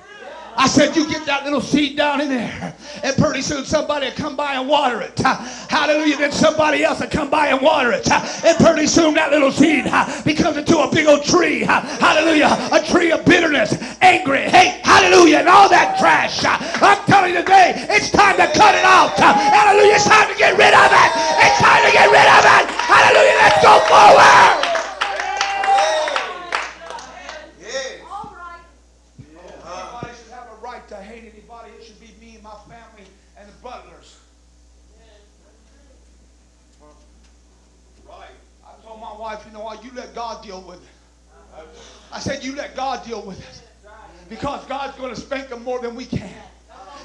I 0.55 0.69
said, 0.69 0.95
you 0.95 1.09
get 1.09 1.25
that 1.27 1.45
little 1.45 1.61
seed 1.61 1.97
down 1.97 2.21
in 2.21 2.29
there, 2.29 2.75
and 3.03 3.17
pretty 3.17 3.43
soon 3.43 3.65
somebody 3.65 4.07
will 4.07 4.15
come 4.15 4.37
by 4.37 4.55
and 4.55 4.69
water 4.69 5.01
it. 5.01 5.19
Hallelujah. 5.19 6.17
Then 6.19 6.33
somebody 6.33 6.85
else 6.85 7.01
will 7.01 7.09
come 7.09 7.31
by 7.31 7.49
and 7.49 7.61
water 7.61 7.91
it. 7.93 8.11
And 8.11 8.57
pretty 8.59 8.87
soon 8.87 9.15
that 9.15 9.31
little 9.31 9.51
seed 9.51 9.85
becomes 10.25 10.57
into 10.57 10.79
a 10.79 10.91
big 10.91 11.07
old 11.07 11.25
tree. 11.25 11.61
Hallelujah. 11.61 12.57
A 12.71 12.85
tree 12.85 13.11
of 13.13 13.25
bitterness, 13.25 13.75
angry, 14.03 14.43
hate, 14.43 14.81
hallelujah, 14.85 15.39
and 15.39 15.49
all 15.49 15.69
that 15.69 15.99
trash. 15.99 16.45
I'm 16.45 17.03
telling 17.07 17.33
you 17.33 17.41
today, 17.41 17.73
it's 17.89 18.11
time 18.11 18.37
to 18.37 18.47
cut 18.53 18.75
it 18.75 18.85
out. 18.85 19.17
Hallelujah. 19.19 19.95
It's 19.95 20.05
time 20.05 20.29
to 20.31 20.37
get 20.39 20.57
rid 20.57 20.75
of 20.75 20.91
it. 20.93 21.11
It's 21.43 21.59
time 21.59 21.83
to 21.85 21.93
get 21.93 22.11
rid 22.11 22.29
of 22.29 22.45
it. 22.45 22.69
Hallelujah. 22.87 23.37
Let's 23.41 23.63
go 23.65 23.81
forward. 23.89 24.69
Yeah. 27.61 28.05
All 28.11 28.37
right. 28.37 28.61
Nobody 29.65 30.13
should 30.17 30.33
have 30.33 30.49
a 30.53 30.57
right 30.63 30.87
to 30.89 30.97
hate 30.97 31.33
anybody. 31.33 31.71
It 31.79 31.85
should 31.85 32.01
be 32.01 32.11
me 32.21 32.35
and 32.35 32.45
my 32.45 32.57
family 32.69 33.07
and 33.39 33.49
the 33.49 33.55
butlers. 33.63 34.19
Right. 38.09 38.35
I 38.67 38.87
told 38.87 39.01
my 39.01 39.17
wife, 39.17 39.45
you 39.47 39.53
know 39.53 39.65
what, 39.65 39.85
you 39.85 39.91
let 39.95 40.15
God 40.15 40.43
deal 40.45 40.61
with 40.63 40.83
it. 40.83 40.89
I 42.11 42.19
said, 42.19 42.43
you 42.43 42.55
let 42.57 42.75
Deal 43.05 43.23
with 43.23 43.41
it. 43.41 43.63
Because 44.29 44.65
God's 44.67 44.97
going 44.97 45.15
to 45.15 45.21
spank 45.21 45.49
them 45.49 45.63
more 45.65 45.81
than 45.81 45.95
we 45.95 46.05
can. 46.05 46.33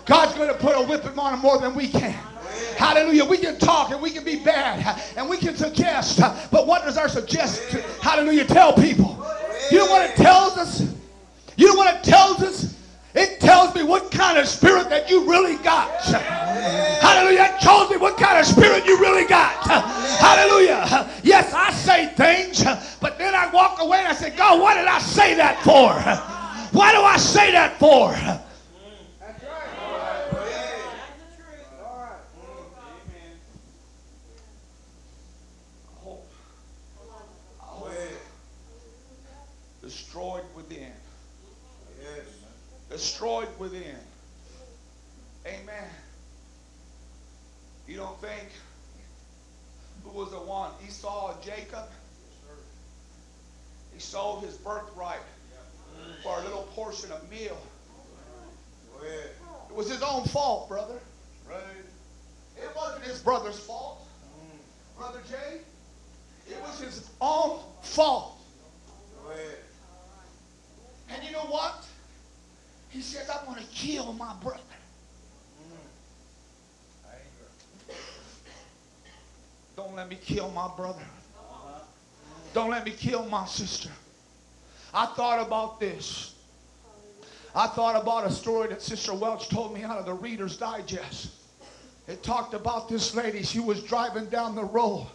God's 0.06 0.34
going 0.36 0.48
to 0.48 0.54
put 0.54 0.74
a 0.74 0.82
whipping 0.88 1.18
on 1.20 1.32
them 1.34 1.42
more 1.42 1.60
than 1.60 1.76
we 1.76 1.90
can. 1.90 2.16
Hallelujah. 2.78 3.26
We 3.26 3.38
can 3.38 3.60
talk 3.60 3.92
and 3.92 4.02
we 4.02 4.12
can 4.12 4.24
be 4.24 4.44
bad 4.44 5.02
and 5.18 5.30
we 5.30 5.38
can 5.38 5.56
suggest. 5.56 6.20
But 6.52 6.68
what 6.68 6.84
does 6.84 6.98
our 6.98 7.10
suggest, 7.10 7.62
hallelujah, 8.02 8.46
tell 8.46 8.74
people? 8.74 9.26
You 9.72 9.80
know 9.80 9.88
what 9.88 10.10
it 10.10 10.16
tells 10.16 10.58
us? 10.58 10.94
You 11.58 11.68
know 11.68 11.74
what 11.74 11.94
it 11.94 12.04
tells 12.04 12.42
us? 12.42 12.77
It 13.18 13.40
tells 13.40 13.74
me 13.74 13.82
what 13.82 14.12
kind 14.12 14.38
of 14.38 14.48
spirit 14.48 14.90
that 14.90 15.10
you 15.10 15.28
really 15.28 15.56
got. 15.64 15.90
Hallelujah. 17.02 17.52
It 17.56 17.62
tells 17.62 17.90
me 17.90 17.98
what 17.98 18.16
kind 18.16 18.38
of 18.38 18.46
spirit 18.46 18.86
you 18.86 19.00
really 19.00 19.26
got. 19.26 19.56
Hallelujah. 19.64 21.10
Yes, 21.24 21.52
I 21.52 21.72
say 21.72 22.08
things, 22.10 22.64
but 23.02 23.18
then 23.18 23.34
I 23.34 23.50
walk 23.52 23.82
away 23.82 24.00
and 24.00 24.08
I 24.08 24.14
say, 24.14 24.30
God, 24.36 24.62
what 24.62 24.76
did 24.76 24.86
I 24.86 25.00
say 25.00 25.34
that 25.34 25.64
for? 25.64 25.94
Why 26.78 26.92
do 26.92 27.02
I 27.02 27.18
say 27.18 27.52
that 27.54 27.80
for? 27.80 28.12
That's 29.20 29.44
right. 29.44 30.32
Go 30.32 30.38
ahead. 30.38 30.84
All 31.84 31.98
right. 31.98 32.22
Amen. 33.08 33.40
Hope 36.04 36.30
Go 37.80 37.88
ahead. 37.88 38.18
destroyed 39.82 40.44
within. 40.56 40.92
Yes. 42.00 42.26
Destroyed 42.98 43.48
within. 43.60 43.96
Amen. 45.46 45.88
You 47.88 47.96
don't 47.96 48.20
think 48.20 48.50
who 50.04 50.18
was 50.18 50.32
the 50.32 50.38
one? 50.38 50.72
Esau 50.88 51.36
and 51.36 51.44
Jacob? 51.44 51.86
He 53.94 54.00
sold 54.00 54.44
his 54.44 54.56
birthright 54.56 55.20
for 56.24 56.40
a 56.40 56.44
little 56.44 56.64
portion 56.74 57.12
of 57.12 57.30
meal. 57.30 57.62
It 59.04 59.76
was 59.76 59.92
his 59.92 60.02
own 60.02 60.24
fault, 60.24 60.68
brother. 60.68 61.00
Right. 61.48 61.60
It 62.58 62.76
wasn't 62.76 63.04
his 63.04 63.20
brother's 63.20 63.60
fault, 63.60 64.08
Brother 64.98 65.22
Jay. 65.30 65.60
It 66.50 66.60
was 66.64 66.80
his 66.80 67.08
own 67.22 67.60
fault. 67.84 68.40
Go 69.24 69.30
ahead. 69.30 69.60
And 71.12 71.24
you 71.24 71.32
know 71.32 71.46
what? 71.46 71.86
He 72.90 73.02
says, 73.02 73.30
I'm 73.30 73.46
going 73.46 73.64
to 73.64 73.70
kill 73.70 74.14
my 74.14 74.34
brother. 74.42 74.60
Anger. 77.06 78.00
Don't 79.76 79.96
let 80.08 80.22
me 80.22 80.26
kill 80.36 80.50
my 80.52 80.70
brother. 80.78 81.04
Don't 82.54 82.70
let 82.70 82.86
me 82.86 82.92
kill 82.92 83.26
my 83.26 83.46
sister. 83.46 83.90
I 84.94 85.06
thought 85.08 85.46
about 85.46 85.82
this. 85.82 86.34
I 87.54 87.68
thought 87.68 88.02
about 88.02 88.26
a 88.26 88.32
story 88.32 88.70
that 88.70 88.82
Sister 88.82 89.14
Welch 89.14 89.50
told 89.50 89.74
me 89.74 89.84
out 89.84 89.98
of 89.98 90.06
the 90.06 90.14
Reader's 90.14 90.56
Digest. 90.56 91.32
It 92.08 92.24
talked 92.24 92.54
about 92.54 92.88
this 92.88 93.16
lady. 93.16 93.44
She 93.44 93.60
was 93.60 93.84
driving 93.84 94.28
down 94.28 94.56
the 94.56 94.64
road. 94.64 95.08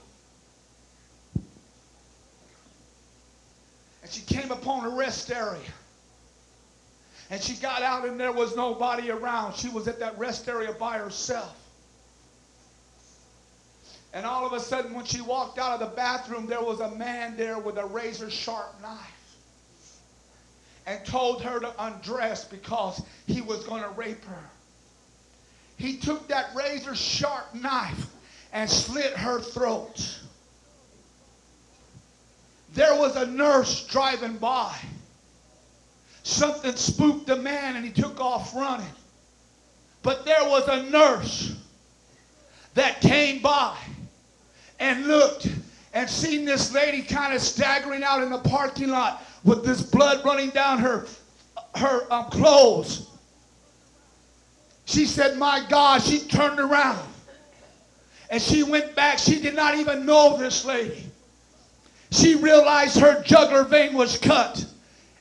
And 4.02 4.10
she 4.10 4.20
came 4.20 4.50
upon 4.50 4.84
a 4.84 4.94
rest 4.94 5.32
area. 5.32 5.72
And 7.30 7.40
she 7.40 7.54
got 7.54 7.80
out 7.80 8.06
and 8.06 8.20
there 8.20 8.32
was 8.32 8.54
nobody 8.56 9.10
around. 9.10 9.56
She 9.56 9.70
was 9.70 9.88
at 9.88 9.98
that 10.00 10.18
rest 10.18 10.46
area 10.50 10.74
by 10.74 10.98
herself. 10.98 11.61
And 14.14 14.26
all 14.26 14.46
of 14.46 14.52
a 14.52 14.60
sudden, 14.60 14.92
when 14.92 15.06
she 15.06 15.20
walked 15.20 15.58
out 15.58 15.80
of 15.80 15.80
the 15.80 15.96
bathroom, 15.96 16.46
there 16.46 16.62
was 16.62 16.80
a 16.80 16.90
man 16.90 17.36
there 17.36 17.58
with 17.58 17.78
a 17.78 17.86
razor 17.86 18.30
sharp 18.30 18.80
knife 18.82 18.98
and 20.86 21.04
told 21.06 21.42
her 21.42 21.60
to 21.60 21.72
undress 21.78 22.44
because 22.44 23.02
he 23.26 23.40
was 23.40 23.64
going 23.64 23.82
to 23.82 23.88
rape 23.90 24.24
her. 24.24 24.50
He 25.78 25.96
took 25.96 26.28
that 26.28 26.54
razor 26.54 26.94
sharp 26.94 27.54
knife 27.54 28.06
and 28.52 28.68
slit 28.68 29.16
her 29.16 29.40
throat. 29.40 30.18
There 32.74 32.94
was 32.96 33.16
a 33.16 33.26
nurse 33.26 33.86
driving 33.86 34.36
by. 34.36 34.74
Something 36.22 36.76
spooked 36.76 37.26
the 37.26 37.36
man 37.36 37.76
and 37.76 37.84
he 37.84 37.90
took 37.90 38.20
off 38.20 38.54
running. 38.54 38.86
But 40.02 40.24
there 40.24 40.44
was 40.44 40.68
a 40.68 40.82
nurse 40.90 41.54
that 42.74 43.00
came 43.00 43.40
by 43.40 43.76
and 44.82 45.06
looked 45.06 45.46
and 45.94 46.10
seen 46.10 46.44
this 46.44 46.74
lady 46.74 47.02
kind 47.02 47.32
of 47.32 47.40
staggering 47.40 48.02
out 48.02 48.20
in 48.20 48.30
the 48.30 48.38
parking 48.38 48.88
lot 48.88 49.24
with 49.44 49.64
this 49.64 49.80
blood 49.80 50.24
running 50.24 50.50
down 50.50 50.78
her 50.78 51.06
her 51.76 52.12
um, 52.12 52.24
clothes. 52.26 53.08
She 54.84 55.06
said, 55.06 55.38
"My 55.38 55.64
God!" 55.68 56.02
She 56.02 56.18
turned 56.18 56.58
around 56.58 57.08
and 58.28 58.42
she 58.42 58.64
went 58.64 58.96
back. 58.96 59.18
She 59.18 59.40
did 59.40 59.54
not 59.54 59.76
even 59.76 60.04
know 60.04 60.36
this 60.36 60.64
lady. 60.64 61.06
She 62.10 62.34
realized 62.34 62.98
her 62.98 63.22
jugular 63.22 63.64
vein 63.64 63.94
was 63.94 64.18
cut 64.18 64.66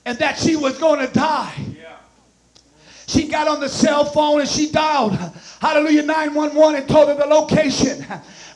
and 0.05 0.17
that 0.17 0.39
she 0.39 0.55
was 0.55 0.77
going 0.79 1.05
to 1.05 1.13
die. 1.13 1.53
Yeah. 1.79 1.97
She 3.05 3.27
got 3.27 3.47
on 3.47 3.59
the 3.59 3.69
cell 3.69 4.05
phone 4.05 4.41
and 4.41 4.49
she 4.49 4.71
dialed, 4.71 5.13
hallelujah, 5.59 6.03
911 6.03 6.81
and 6.81 6.89
told 6.89 7.09
her 7.09 7.15
the 7.15 7.25
location. 7.25 8.05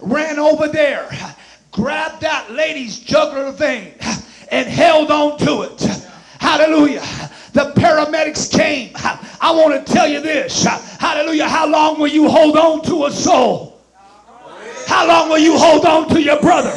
Ran 0.01 0.39
over 0.39 0.67
there, 0.67 1.09
grabbed 1.71 2.21
that 2.21 2.51
lady's 2.51 2.99
jugular 2.99 3.51
vein 3.51 3.93
and 4.51 4.67
held 4.67 5.11
on 5.11 5.37
to 5.39 5.61
it. 5.63 5.81
Hallelujah. 6.39 7.01
The 7.53 7.71
paramedics 7.75 8.51
came. 8.51 8.91
I 8.95 9.51
want 9.51 9.85
to 9.85 9.93
tell 9.93 10.07
you 10.07 10.19
this. 10.19 10.65
Hallelujah. 10.65 11.47
How 11.47 11.67
long 11.67 11.99
will 11.99 12.07
you 12.07 12.29
hold 12.29 12.57
on 12.57 12.83
to 12.83 13.05
a 13.05 13.11
soul? 13.11 13.81
How 14.87 15.07
long 15.07 15.29
will 15.29 15.39
you 15.39 15.57
hold 15.57 15.85
on 15.85 16.09
to 16.09 16.21
your 16.21 16.39
brother? 16.41 16.73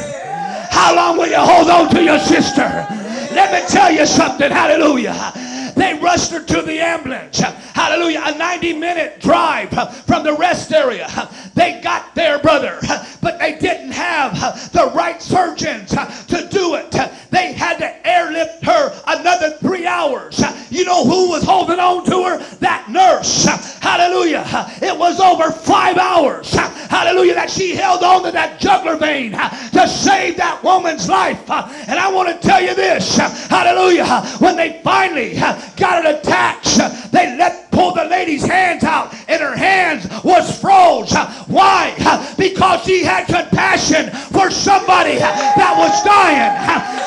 How 0.71 0.95
long 0.95 1.19
will 1.19 1.29
you 1.29 1.39
hold 1.39 1.69
on 1.69 1.91
to 1.95 2.03
your 2.03 2.19
sister? 2.19 2.87
Let 3.35 3.53
me 3.53 3.69
tell 3.69 3.93
you 3.93 4.07
something. 4.07 4.51
Hallelujah. 4.51 5.33
They 5.77 5.95
rushed 5.95 6.31
her 6.33 6.43
to 6.43 6.63
the 6.63 6.81
ambulance. 6.81 7.43
Hallelujah. 7.79 8.23
A 8.25 8.37
90 8.37 8.73
minute 8.73 9.21
drive 9.21 9.71
from 10.05 10.25
the 10.25 10.35
rest 10.35 10.73
area. 10.73 11.07
They 11.55 11.81
got 11.81 12.13
there, 12.17 12.41
brother, 12.41 12.81
but 13.23 13.39
they 13.39 13.57
didn't 13.57 13.93
have 13.93 14.73
the 14.73 14.91
right 14.97 15.23
surgeons 15.23 15.91
to 15.91 16.49
do 16.51 16.75
it. 16.75 16.91
They 17.31 17.53
had 17.53 17.79
to 17.79 18.07
airlift 18.07 18.65
her 18.65 19.01
another 19.07 19.57
three 19.59 19.87
hours. 19.87 20.43
You 20.71 20.85
know 20.85 21.05
who 21.05 21.31
was 21.31 21.45
holding 21.45 21.79
on 21.79 22.05
to 22.07 22.25
her? 22.25 22.39
That 22.57 22.91
nurse. 22.91 23.45
Hallelujah. 23.81 24.45
it 24.83 24.97
was 24.97 25.21
over 25.21 25.51
five 25.51 25.99
hours, 25.99 26.53
hallelujah, 26.53 27.35
that 27.35 27.51
she 27.51 27.75
held 27.75 28.03
on 28.03 28.25
to 28.25 28.33
that 28.33 28.61
jugular 28.61 28.97
vein 28.97 29.33
to 29.33 29.89
save 29.89 30.37
that 30.37 30.61
woman's 30.63 31.09
life. 31.09 31.49
And 31.49 31.99
I 31.99 32.11
want 32.11 32.29
to 32.29 32.47
tell 32.47 32.61
you 32.61 32.75
this, 32.75 33.17
hallelujah, 33.17 34.21
when 34.41 34.57
they 34.57 34.81
finally 34.83 35.35
got 35.35 36.05
it 36.05 36.19
attached, 36.19 36.79
they 37.13 37.37
let 37.37 37.68
pull 37.71 37.95
the 37.95 38.05
lady's 38.05 38.45
hands 38.45 38.85
out 38.85 39.15
and 39.29 39.41
her 39.41 39.57
hands 39.57 40.07
was 40.25 40.61
froze. 40.61 41.15
Why? 41.47 41.95
Because 42.37 42.85
she 42.85 43.03
had 43.05 43.27
compassion 43.27 44.11
for 44.33 44.51
somebody 44.51 45.17
that 45.19 45.75
was 45.77 46.03
dying. 46.05 46.53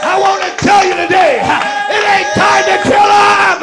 I 0.04 0.20
want 0.20 0.42
to 0.44 0.50
tell 0.64 0.84
you 0.86 0.96
today, 0.96 1.40
it 1.42 2.04
ain't 2.06 2.34
time 2.34 2.64
to 2.66 2.78
kill 2.84 3.08
them. 3.08 3.62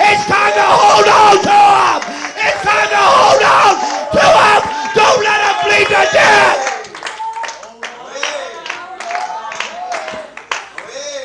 It's 0.00 0.24
time 0.26 0.52
to 0.54 0.62
hold 0.62 1.08
on 1.08 1.42
to 1.42 1.52
him. 1.52 2.02
It's 2.38 2.62
time 2.62 2.88
to 2.88 2.96
hold 2.96 3.42
on 3.42 3.74
to 4.14 4.24
him. 4.24 4.62
Don't 4.94 5.20
let 5.24 5.40
him 5.42 5.56
bleed 5.64 5.88
to 5.88 6.06
death. 6.12 6.58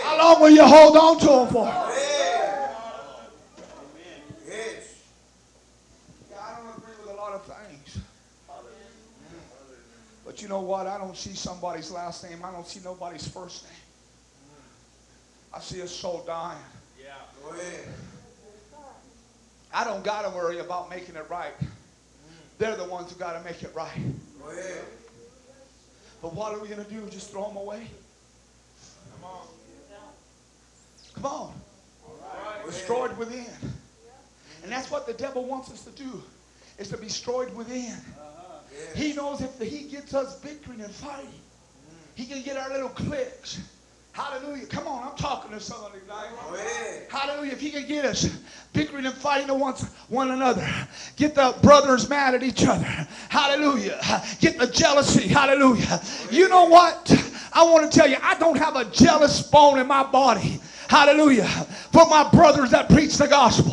How 0.03 0.17
long 0.17 0.41
will 0.41 0.49
you 0.49 0.65
hold 0.65 0.97
on 0.97 1.19
to 1.19 1.31
him 1.43 1.47
for? 1.47 1.67
I 1.67 1.69
don't 6.57 6.77
agree 6.77 6.95
with 7.01 7.11
a 7.11 7.15
lot 7.15 7.33
of 7.33 7.43
things. 7.45 7.97
But 10.25 10.41
you 10.41 10.47
know 10.47 10.61
what? 10.61 10.87
I 10.87 10.97
don't 11.13 11.19
see 11.19 11.35
somebody's 11.35 11.91
last 11.91 12.27
name. 12.27 12.39
I 12.43 12.51
don't 12.51 12.65
see 12.65 12.79
nobody's 12.83 13.27
first 13.27 13.65
name. 13.65 13.73
I 15.53 15.59
see 15.59 15.81
a 15.81 15.87
soul 15.87 16.23
dying. 16.25 16.57
Yeah. 16.99 17.11
Go 17.43 17.51
ahead. 17.51 17.87
I 19.71 19.83
don't 19.83 20.03
got 20.03 20.23
to 20.23 20.35
worry 20.35 20.57
about 20.57 20.89
making 20.89 21.15
it 21.15 21.29
right. 21.29 21.53
They're 22.57 22.75
the 22.75 22.85
ones 22.85 23.11
who 23.11 23.19
got 23.19 23.37
to 23.37 23.43
make 23.47 23.61
it 23.61 23.71
right. 23.75 23.91
Go 24.41 24.49
ahead. 24.49 24.85
But 26.19 26.33
what 26.33 26.51
are 26.51 26.59
we 26.59 26.67
going 26.67 26.83
to 26.83 26.89
do? 26.89 27.07
Just 27.11 27.29
throw 27.29 27.47
them 27.47 27.57
away? 27.57 27.85
Come 29.13 29.29
on. 29.29 29.47
Come 31.13 31.25
on. 31.25 31.31
All 31.31 31.53
right. 32.33 32.65
Destroyed 32.65 33.15
within. 33.19 33.45
And 34.63 34.71
that's 34.71 34.89
what 34.89 35.05
the 35.05 35.13
devil 35.13 35.45
wants 35.45 35.71
us 35.71 35.83
to 35.83 35.91
do, 35.91 36.23
is 36.79 36.89
to 36.89 36.97
be 36.97 37.05
destroyed 37.05 37.53
within. 37.53 37.97
He 38.95 39.13
knows 39.13 39.41
if 39.41 39.59
he 39.59 39.83
gets 39.83 40.13
us 40.13 40.39
bickering 40.39 40.81
and 40.81 40.91
fighting, 40.91 41.29
he 42.15 42.25
can 42.25 42.41
get 42.43 42.57
our 42.57 42.69
little 42.69 42.89
cliques. 42.89 43.61
Hallelujah. 44.13 44.67
Come 44.67 44.87
on, 44.87 45.09
I'm 45.09 45.17
talking 45.17 45.49
to 45.51 45.59
somebody 45.59 45.97
ahead. 46.07 47.07
Hallelujah. 47.09 47.53
If 47.53 47.59
he 47.59 47.71
can 47.71 47.87
get 47.87 48.05
us 48.05 48.25
bickering 48.71 49.07
and 49.07 49.15
fighting 49.15 49.49
against 49.49 49.85
one 50.07 50.29
another, 50.29 50.69
get 51.15 51.33
the 51.33 51.55
brothers 51.63 52.07
mad 52.09 52.35
at 52.35 52.43
each 52.43 52.63
other. 52.63 52.85
Hallelujah. 53.29 53.99
Get 54.39 54.59
the 54.59 54.67
jealousy. 54.67 55.27
Hallelujah. 55.27 55.99
You 56.29 56.47
know 56.47 56.65
what? 56.65 57.11
I 57.53 57.63
want 57.63 57.91
to 57.91 57.97
tell 57.97 58.07
you, 58.07 58.17
I 58.21 58.35
don't 58.35 58.57
have 58.57 58.75
a 58.75 58.85
jealous 58.85 59.41
bone 59.41 59.79
in 59.79 59.87
my 59.87 60.03
body. 60.03 60.61
Hallelujah. 60.87 61.47
For 61.47 62.05
my 62.05 62.29
brothers 62.29 62.69
that 62.69 62.89
preach 62.89 63.17
the 63.17 63.27
gospel. 63.27 63.71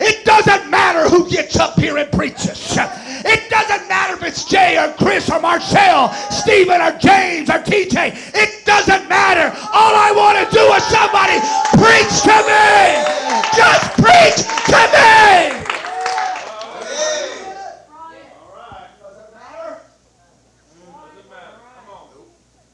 It 0.00 0.24
doesn't 0.24 0.70
matter 0.70 1.08
who 1.08 1.28
gets 1.28 1.58
up 1.58 1.78
here 1.78 1.98
and 1.98 2.10
preaches. 2.10 2.78
It 3.22 3.50
doesn't 3.50 3.86
matter 3.86 4.14
if 4.14 4.22
it's 4.22 4.44
Jay 4.46 4.78
or 4.78 4.92
Chris 4.94 5.28
or 5.30 5.40
Marcel, 5.40 6.10
Stephen 6.30 6.80
or 6.80 6.92
James 6.98 7.50
or 7.50 7.58
TJ. 7.58 8.34
It 8.34 8.64
doesn't 8.64 9.08
matter. 9.10 9.54
All 9.72 9.94
I 9.94 10.12
want 10.16 10.38
to 10.38 10.56
do 10.56 10.64
is 10.72 10.84
somebody 10.84 11.36
preach 11.76 12.22
to 12.24 12.36
me. 12.48 13.04
Just 13.54 13.92
preach 14.00 14.40
to 14.72 14.80
me. 14.96 15.60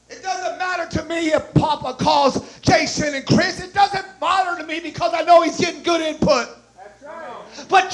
It 0.09 0.23
doesn't 0.23 0.57
matter 0.57 0.87
to 0.97 1.03
me 1.03 1.33
if 1.33 1.53
Papa 1.53 2.01
calls 2.01 2.59
Jason 2.61 3.15
and 3.15 3.25
Chris. 3.25 3.59
It 3.61 3.73
doesn't 3.73 4.05
matter 4.21 4.61
to 4.61 4.65
me 4.65 4.79
because 4.79 5.13
I 5.13 5.23
know 5.23 5.41
he's 5.41 5.59
getting 5.59 5.83
good 5.83 5.99
input. 5.99 6.47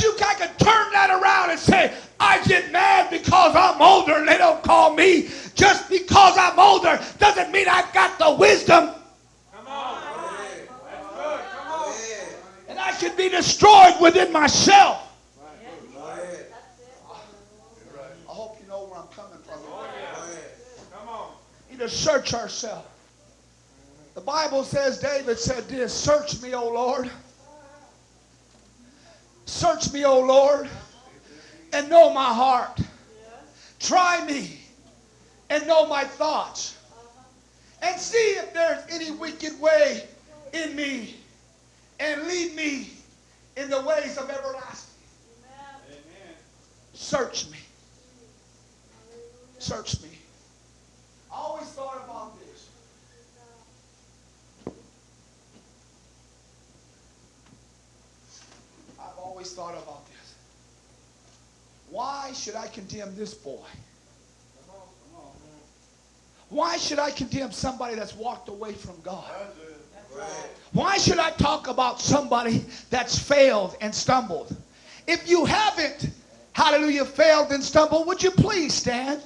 But 0.03 0.11
you 0.11 0.19
guys 0.19 0.37
can 0.37 0.49
turn 0.57 0.91
that 0.93 1.09
around 1.09 1.51
and 1.51 1.59
say, 1.59 1.93
I 2.19 2.43
get 2.45 2.71
mad 2.71 3.09
because 3.09 3.55
I'm 3.55 3.81
older 3.81 4.13
and 4.15 4.27
they 4.27 4.37
don't 4.37 4.61
call 4.63 4.93
me. 4.93 5.29
Just 5.55 5.89
because 5.89 6.37
I'm 6.37 6.59
older 6.59 6.99
doesn't 7.19 7.51
mean 7.51 7.67
I've 7.69 7.93
got 7.93 8.19
the 8.19 8.35
wisdom. 8.35 8.91
Come 9.53 9.67
on. 9.67 10.01
That's 10.01 11.07
good. 11.15 11.39
Come 11.55 11.71
on. 11.71 11.93
And 12.67 12.79
I 12.79 12.91
should 12.97 13.15
be 13.15 13.29
destroyed 13.29 13.93
within 14.01 14.31
myself. 14.31 14.99
I 15.95 16.35
hope 18.25 18.57
you 18.61 18.67
know 18.67 18.85
where 18.85 18.99
I'm 18.99 19.07
coming 19.07 19.39
from. 19.43 19.59
Oh, 19.67 19.87
Come 20.91 21.07
on. 21.07 21.29
We 21.69 21.77
need 21.77 21.81
to 21.81 21.89
search 21.89 22.33
ourselves. 22.33 22.87
The 24.15 24.21
Bible 24.21 24.63
says, 24.63 24.99
David 24.99 25.39
said 25.39 25.67
this 25.69 25.93
Search 25.93 26.41
me, 26.41 26.53
O 26.53 26.67
Lord. 26.67 27.09
Search 29.45 29.91
me, 29.91 30.05
O 30.05 30.19
Lord, 30.19 30.69
and 31.71 31.89
know 31.89 32.13
my 32.13 32.33
heart. 32.33 32.79
Try 33.79 34.25
me 34.25 34.59
and 35.49 35.67
know 35.67 35.85
my 35.85 36.03
thoughts. 36.03 36.77
And 37.81 37.99
see 37.99 38.17
if 38.17 38.53
there's 38.53 38.83
any 38.89 39.11
wicked 39.11 39.59
way 39.59 40.07
in 40.53 40.75
me. 40.75 41.15
And 41.99 42.23
lead 42.23 42.55
me 42.55 42.89
in 43.57 43.69
the 43.69 43.81
ways 43.81 44.17
of 44.17 44.29
everlasting. 44.29 44.93
Amen. 45.89 46.35
Search 46.93 47.49
me. 47.51 47.57
Search 49.59 50.01
me. 50.01 50.09
I 51.31 51.35
always 51.35 51.67
thought 51.67 52.01
about 52.03 52.39
this. 52.39 52.69
I've 58.99 59.17
always 59.43 59.53
thought 59.53 59.83
about 59.83 60.05
this. 60.07 60.35
Why 61.89 62.31
should 62.33 62.55
I 62.55 62.67
condemn 62.67 63.13
this 63.15 63.33
boy? 63.33 63.59
Why 66.49 66.77
should 66.77 66.99
I 66.99 67.11
condemn 67.11 67.51
somebody 67.51 67.95
that's 67.95 68.15
walked 68.15 68.47
away 68.47 68.73
from 68.73 68.95
God? 69.01 69.29
Why 70.71 70.97
should 70.97 71.17
I 71.17 71.31
talk 71.31 71.67
about 71.67 71.99
somebody 71.99 72.63
that's 72.89 73.17
failed 73.17 73.75
and 73.81 73.93
stumbled? 73.93 74.55
If 75.07 75.27
you 75.27 75.45
haven't, 75.45 76.09
hallelujah, 76.53 77.05
failed 77.05 77.51
and 77.51 77.61
stumbled, 77.61 78.07
would 78.07 78.23
you 78.23 78.31
please 78.31 78.73
stand? 78.73 79.21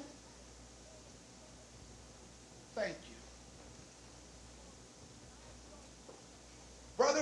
Thank 2.73 2.95
you. 3.07 3.15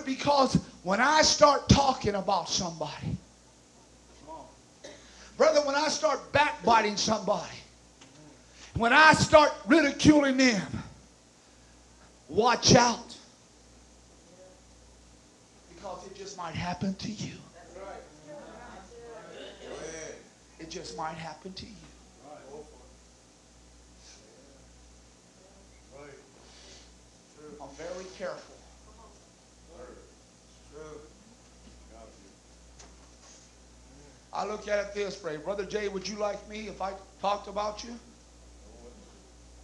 Because 0.05 0.55
when 0.83 1.01
I 1.01 1.21
start 1.23 1.67
talking 1.67 2.15
about 2.15 2.47
somebody, 2.47 3.17
brother, 5.37 5.61
when 5.61 5.75
I 5.75 5.87
start 5.87 6.31
backbiting 6.31 6.95
somebody, 6.95 7.57
when 8.75 8.93
I 8.93 9.13
start 9.13 9.51
ridiculing 9.65 10.37
them, 10.37 10.83
watch 12.29 12.75
out. 12.75 13.17
Because 15.73 16.05
it 16.05 16.15
just 16.15 16.37
might 16.37 16.55
happen 16.55 16.93
to 16.95 17.11
you. 17.11 17.33
It 20.59 20.69
just 20.69 20.97
might 20.97 21.15
happen 21.15 21.53
to 21.53 21.65
you. 21.65 21.71
I'm 27.61 27.69
very 27.77 28.05
careful. 28.17 28.55
True. 30.75 30.99
Got 31.93 32.07
you. 32.21 32.31
I 34.35 34.45
look 34.45 34.67
at 34.67 34.79
it 34.79 34.93
this 34.93 35.23
way. 35.23 35.37
Brother 35.37 35.65
Jay, 35.65 35.87
would 35.87 36.05
you 36.07 36.17
like 36.17 36.47
me 36.49 36.67
if 36.67 36.81
I 36.81 36.91
talked 37.21 37.47
about 37.47 37.85
you? 37.85 37.97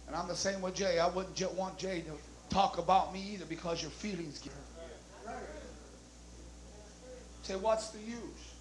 And 0.06 0.16
I'm 0.16 0.26
the 0.28 0.34
same 0.34 0.62
with 0.62 0.74
Jay. 0.74 0.98
I 0.98 1.08
wouldn't 1.08 1.34
j- 1.34 1.46
want 1.54 1.76
Jay 1.76 2.00
to 2.00 2.54
talk 2.54 2.78
about 2.78 3.12
me 3.12 3.22
either 3.34 3.44
because 3.44 3.82
your 3.82 3.90
feelings 3.90 4.38
get 4.38 4.52
hurt. 5.26 5.48
Say, 7.42 7.56
what's 7.56 7.90
the 7.90 7.98
use? 7.98 8.54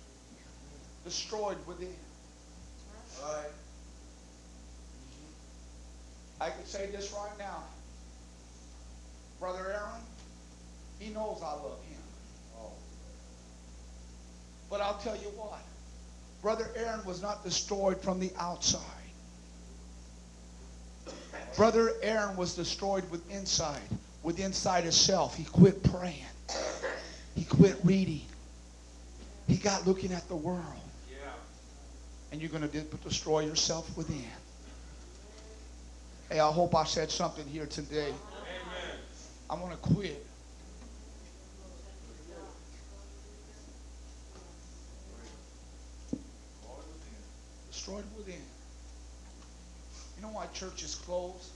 Destroyed 1.05 1.57
within. 1.65 1.95
Right. 3.23 3.51
I 6.41 6.49
can 6.49 6.65
say 6.65 6.87
this 6.87 7.13
right 7.13 7.37
now. 7.39 7.63
Brother 9.39 9.59
Aaron, 9.59 10.01
he 10.99 11.13
knows 11.13 11.39
I 11.41 11.53
love 11.53 11.79
him. 11.87 11.97
But 14.69 14.81
I'll 14.81 14.97
tell 14.97 15.15
you 15.15 15.29
what. 15.35 15.59
Brother 16.41 16.69
Aaron 16.75 17.05
was 17.05 17.21
not 17.21 17.43
destroyed 17.43 18.01
from 18.01 18.19
the 18.19 18.31
outside. 18.37 18.81
Brother 21.55 21.91
Aaron 22.01 22.35
was 22.35 22.55
destroyed 22.55 23.09
with 23.11 23.29
inside, 23.29 23.81
with 24.23 24.39
inside 24.39 24.83
himself. 24.83 25.35
He 25.35 25.43
quit 25.43 25.83
praying. 25.83 26.25
He 27.35 27.43
quit 27.43 27.77
reading. 27.83 28.21
He 29.47 29.57
got 29.57 29.85
looking 29.85 30.13
at 30.13 30.27
the 30.27 30.35
world. 30.35 30.63
Yeah. 31.09 31.17
and 32.31 32.41
you're 32.41 32.49
going 32.49 32.67
to 32.67 32.81
destroy 33.03 33.41
yourself 33.41 33.95
within. 33.97 34.23
Hey, 36.29 36.39
I 36.39 36.49
hope 36.51 36.73
I 36.75 36.85
said 36.85 37.11
something 37.11 37.45
here 37.45 37.65
today. 37.65 38.07
Amen. 38.07 38.99
I 39.49 39.55
want 39.55 39.71
to 39.71 39.77
quit. 39.93 40.25
Destroyed 47.81 48.05
within. 48.15 48.45
You 50.15 50.21
know 50.21 50.27
why 50.27 50.45
churches 50.53 50.93
close? 50.93 51.49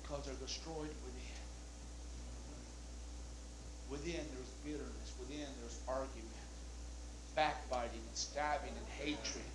Because 0.00 0.24
they're 0.24 0.38
destroyed 0.46 0.94
within. 1.02 1.42
Within 3.90 4.22
there's 4.30 4.54
bitterness. 4.62 5.12
Within 5.18 5.48
there's 5.58 5.76
argument, 5.88 6.38
backbiting, 7.34 7.98
and 7.98 8.16
stabbing, 8.16 8.70
and 8.70 8.86
hatred. 9.02 9.50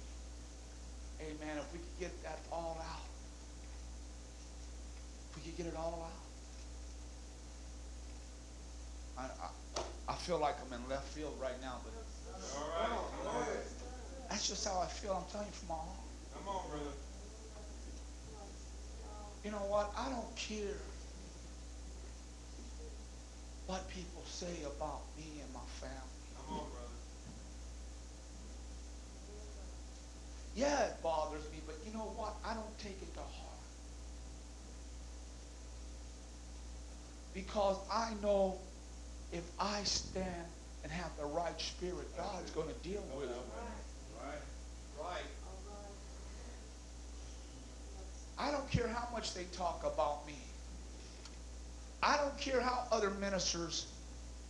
Amen. 1.22 1.58
If 1.60 1.72
we 1.72 1.80
could 1.80 2.00
get 2.02 2.24
that 2.24 2.40
all 2.52 2.78
out. 2.82 3.08
If 5.32 5.38
we 5.38 5.44
could 5.44 5.58
get 5.64 5.68
it 5.68 5.78
all 5.78 6.12
out. 9.16 9.24
I, 9.24 9.24
I, 9.48 10.12
I 10.12 10.16
feel 10.18 10.40
like 10.40 10.56
I'm 10.60 10.74
in 10.74 10.90
left 10.90 11.08
field 11.08 11.38
right 11.42 11.56
now, 11.62 11.80
but 11.86 11.94
All 13.26 13.40
right. 13.40 13.77
That's 14.30 14.48
just 14.48 14.68
how 14.68 14.80
I 14.80 14.88
feel. 14.88 15.14
I'm 15.14 15.32
telling 15.32 15.48
you 15.48 15.54
from 15.54 15.70
my 15.70 15.76
heart. 15.76 16.08
Come 16.34 16.56
on, 16.56 16.70
brother. 16.70 16.96
You 19.44 19.52
know 19.52 19.66
what? 19.70 19.92
I 19.98 20.10
don't 20.10 20.36
care 20.36 20.76
what 23.68 23.88
people 23.90 24.24
say 24.26 24.64
about 24.66 25.02
me 25.18 25.42
and 25.42 25.54
my 25.54 25.60
family. 25.80 25.96
Come 26.36 26.58
on, 26.58 26.66
brother. 26.70 26.88
Yeah, 30.56 30.88
it 30.88 31.04
bothers 31.04 31.44
me, 31.52 31.60
but 31.66 31.76
you 31.86 31.94
know 31.94 32.12
what? 32.16 32.34
I 32.44 32.54
don't 32.54 32.80
take 32.80 32.98
it 33.02 33.14
to 33.14 33.20
heart. 33.20 33.48
Because 37.34 37.78
I 37.92 38.14
know 38.24 38.58
if 39.32 39.44
I 39.60 39.84
stand 39.84 40.48
and 40.84 40.92
have 40.92 41.12
the 41.18 41.26
right 41.26 41.60
spirit, 41.62 42.08
God's 42.18 42.50
going 42.52 42.70
to 42.70 42.90
deal 42.90 43.04
with 43.16 43.30
it. 43.30 43.36
Right. 44.24 44.42
Right. 45.00 45.24
I 48.40 48.52
don't 48.52 48.70
care 48.70 48.88
how 48.88 49.08
much 49.12 49.34
they 49.34 49.46
talk 49.54 49.84
about 49.86 50.26
me. 50.28 50.36
I 52.04 52.18
don't 52.18 52.38
care 52.38 52.62
how 52.62 52.84
other 52.92 53.10
ministers 53.10 53.88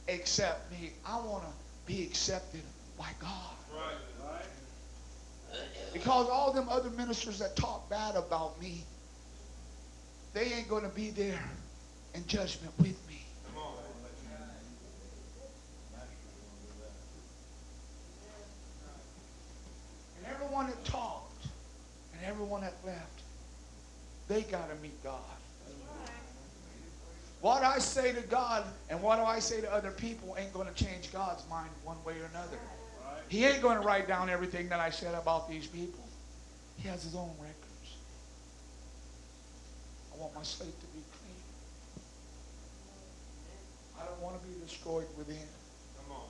accept 0.09 0.70
me. 0.72 0.91
I 1.05 1.18
want 1.18 1.43
to 1.43 1.49
be 1.86 2.03
accepted 2.03 2.61
by 2.97 3.09
God. 3.20 3.32
Right. 3.74 3.93
Right. 4.24 5.61
Because 5.93 6.28
all 6.30 6.51
them 6.51 6.68
other 6.70 6.89
ministers 6.91 7.39
that 7.39 7.55
talk 7.55 7.89
bad 7.89 8.15
about 8.15 8.59
me, 8.61 8.84
they 10.34 10.53
ain't 10.53 10.68
going 10.68 10.84
to 10.84 10.89
be 10.89 11.09
there 11.09 11.41
in 12.13 12.28
judgment 12.28 12.74
with 12.78 12.97
me. 13.07 13.22
Come 13.45 13.63
on. 13.63 13.74
And 20.18 20.34
everyone 20.34 20.68
that 20.68 20.84
talked 20.86 21.45
and 22.13 22.26
everyone 22.26 22.61
that 22.61 22.74
left, 22.86 23.22
they 24.28 24.41
got 24.43 24.69
to 24.69 24.75
meet 24.82 25.01
God. 25.03 25.19
What 27.41 27.63
I 27.63 27.78
say 27.80 28.13
to 28.13 28.21
God 28.21 28.63
and 28.89 29.01
what 29.01 29.17
do 29.17 29.23
I 29.23 29.39
say 29.39 29.61
to 29.61 29.71
other 29.71 29.91
people 29.91 30.36
ain't 30.39 30.53
going 30.53 30.67
to 30.67 30.73
change 30.73 31.13
God's 31.13 31.47
mind 31.49 31.69
one 31.84 31.97
way 32.03 32.13
or 32.13 32.25
another. 32.34 32.57
He 33.30 33.45
ain't 33.45 33.61
going 33.61 33.80
to 33.80 33.86
write 33.86 34.07
down 34.07 34.30
everything 34.30 34.69
that 34.69 34.80
I 34.80 34.89
said 34.89 35.13
about 35.13 35.49
these 35.49 35.67
people. 35.67 36.03
He 36.78 36.88
has 36.88 37.03
his 37.03 37.15
own 37.15 37.32
records. 37.39 37.95
I 40.13 40.19
want 40.19 40.34
my 40.34 40.43
slate 40.43 40.80
to 40.80 40.86
be 40.88 41.03
clean. 41.11 41.36
I 44.01 44.05
don't 44.05 44.21
want 44.21 44.41
to 44.41 44.47
be 44.47 44.53
destroyed 44.65 45.07
within 45.17 45.36
Come 45.36 46.15
on. 46.17 46.28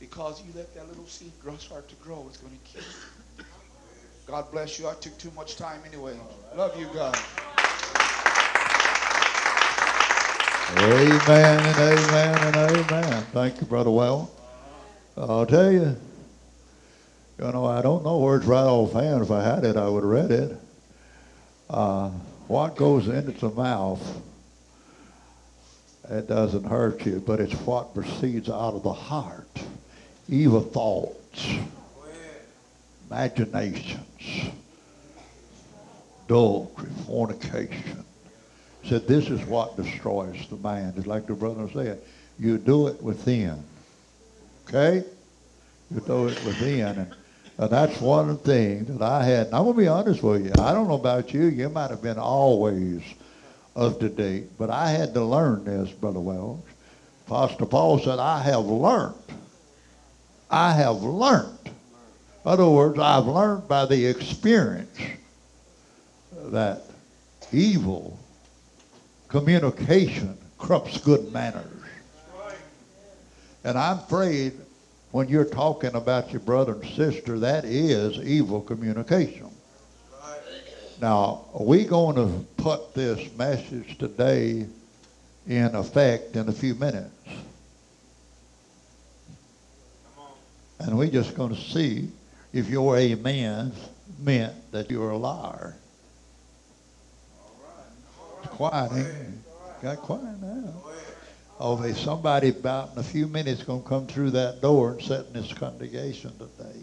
because 0.00 0.42
you 0.44 0.52
let 0.54 0.74
that 0.74 0.88
little 0.88 1.06
seed 1.06 1.32
grow, 1.40 1.56
start 1.56 1.88
to 1.88 1.94
grow. 1.96 2.26
It's 2.28 2.38
going 2.38 2.52
to 2.52 2.70
kill 2.70 2.82
you. 2.82 3.23
God 4.26 4.50
bless 4.50 4.78
you. 4.78 4.88
I 4.88 4.94
took 4.94 5.16
too 5.18 5.30
much 5.32 5.56
time 5.56 5.80
anyway. 5.86 6.16
Love 6.56 6.78
you, 6.80 6.86
God. 6.94 7.14
Amen 10.76 11.60
and 11.66 11.78
amen 11.78 12.38
and 12.38 12.56
amen. 12.56 13.22
Thank 13.32 13.60
you, 13.60 13.66
Brother 13.66 13.90
Well. 13.90 14.30
I'll 15.16 15.46
tell 15.46 15.70
you, 15.70 15.96
you 17.38 17.52
know, 17.52 17.66
I 17.66 17.82
don't 17.82 18.02
know 18.02 18.18
where 18.18 18.36
it's 18.38 18.46
right 18.46 18.64
offhand. 18.64 19.22
If 19.22 19.30
I 19.30 19.42
had 19.42 19.64
it, 19.64 19.76
I 19.76 19.88
would 19.88 20.02
have 20.02 20.10
read 20.10 20.30
it. 20.30 20.56
Uh, 21.68 22.08
what 22.48 22.76
goes 22.76 23.08
into 23.08 23.48
the 23.48 23.54
mouth, 23.54 24.22
it 26.10 26.26
doesn't 26.28 26.64
hurt 26.64 27.04
you, 27.04 27.22
but 27.24 27.40
it's 27.40 27.54
what 27.60 27.94
proceeds 27.94 28.48
out 28.48 28.74
of 28.74 28.82
the 28.82 28.92
heart. 28.92 29.62
Evil 30.28 30.62
thoughts, 30.62 31.46
imaginations, 33.06 34.50
adultery, 36.24 36.90
fornication. 37.06 38.04
Said 38.84 39.08
this 39.08 39.30
is 39.30 39.40
what 39.46 39.76
destroys 39.76 40.46
the 40.48 40.56
man. 40.56 40.92
It's 40.96 41.06
like 41.06 41.26
the 41.26 41.34
brother 41.34 41.68
said, 41.72 42.02
you 42.38 42.58
do 42.58 42.88
it 42.88 43.02
within. 43.02 43.64
Okay? 44.68 45.04
You 45.90 46.00
do 46.00 46.28
it 46.28 46.44
within. 46.44 46.98
And, 46.98 47.14
and 47.56 47.70
that's 47.70 48.00
one 48.00 48.36
thing 48.38 48.84
that 48.84 49.02
I 49.02 49.24
had. 49.24 49.46
And 49.46 49.56
I'm 49.56 49.64
going 49.64 49.76
to 49.76 49.82
be 49.82 49.88
honest 49.88 50.22
with 50.22 50.44
you. 50.44 50.52
I 50.58 50.72
don't 50.72 50.88
know 50.88 50.94
about 50.94 51.32
you. 51.32 51.44
You 51.44 51.68
might 51.70 51.90
have 51.90 52.02
been 52.02 52.18
always 52.18 53.02
up 53.76 54.00
to 54.00 54.08
date. 54.08 54.58
But 54.58 54.70
I 54.70 54.90
had 54.90 55.14
to 55.14 55.24
learn 55.24 55.64
this, 55.64 55.90
Brother 55.92 56.20
Wells. 56.20 56.64
Apostle 57.26 57.66
Paul 57.66 57.98
said, 58.00 58.18
I 58.18 58.42
have 58.42 58.64
learned. 58.66 59.14
I 60.50 60.72
have 60.72 61.02
learned. 61.02 61.70
Other 62.44 62.68
words, 62.68 62.98
I've 62.98 63.26
learned 63.26 63.68
by 63.68 63.86
the 63.86 64.06
experience 64.06 64.98
that 66.32 66.82
evil 67.52 68.18
communication 69.28 70.36
corrupts 70.58 70.98
good 70.98 71.32
manners. 71.32 71.66
And 73.64 73.78
I'm 73.78 73.98
afraid 73.98 74.52
when 75.10 75.28
you're 75.28 75.44
talking 75.44 75.94
about 75.94 76.32
your 76.32 76.40
brother 76.40 76.74
and 76.74 76.94
sister, 76.94 77.38
that 77.38 77.64
is 77.64 78.18
evil 78.18 78.60
communication. 78.60 79.48
Now, 81.00 81.46
are 81.54 81.64
we 81.64 81.84
going 81.84 82.16
to 82.16 82.44
put 82.56 82.94
this 82.94 83.32
message 83.36 83.96
today 83.98 84.66
in 85.46 85.74
effect 85.74 86.36
in 86.36 86.48
a 86.48 86.52
few 86.52 86.74
minutes. 86.74 87.10
And 90.80 90.98
we're 90.98 91.10
just 91.10 91.34
going 91.34 91.54
to 91.54 91.60
see 91.60 92.08
if 92.54 92.70
your 92.70 92.96
amen 92.96 93.72
meant 94.20 94.54
that 94.70 94.88
you're 94.88 95.10
a 95.10 95.16
liar. 95.16 95.74
Quiet, 98.44 98.92
ain't? 98.92 99.82
Got 99.82 99.98
quiet 99.98 100.40
now. 100.40 100.72
Oh, 101.58 101.76
there's 101.76 101.98
somebody 101.98 102.50
about 102.50 102.92
in 102.92 102.98
a 102.98 103.02
few 103.02 103.26
minutes 103.26 103.64
going 103.64 103.82
to 103.82 103.88
come 103.88 104.06
through 104.06 104.30
that 104.30 104.62
door 104.62 104.92
and 104.92 105.02
sit 105.02 105.26
in 105.26 105.32
this 105.32 105.52
congregation 105.52 106.32
today. 106.38 106.80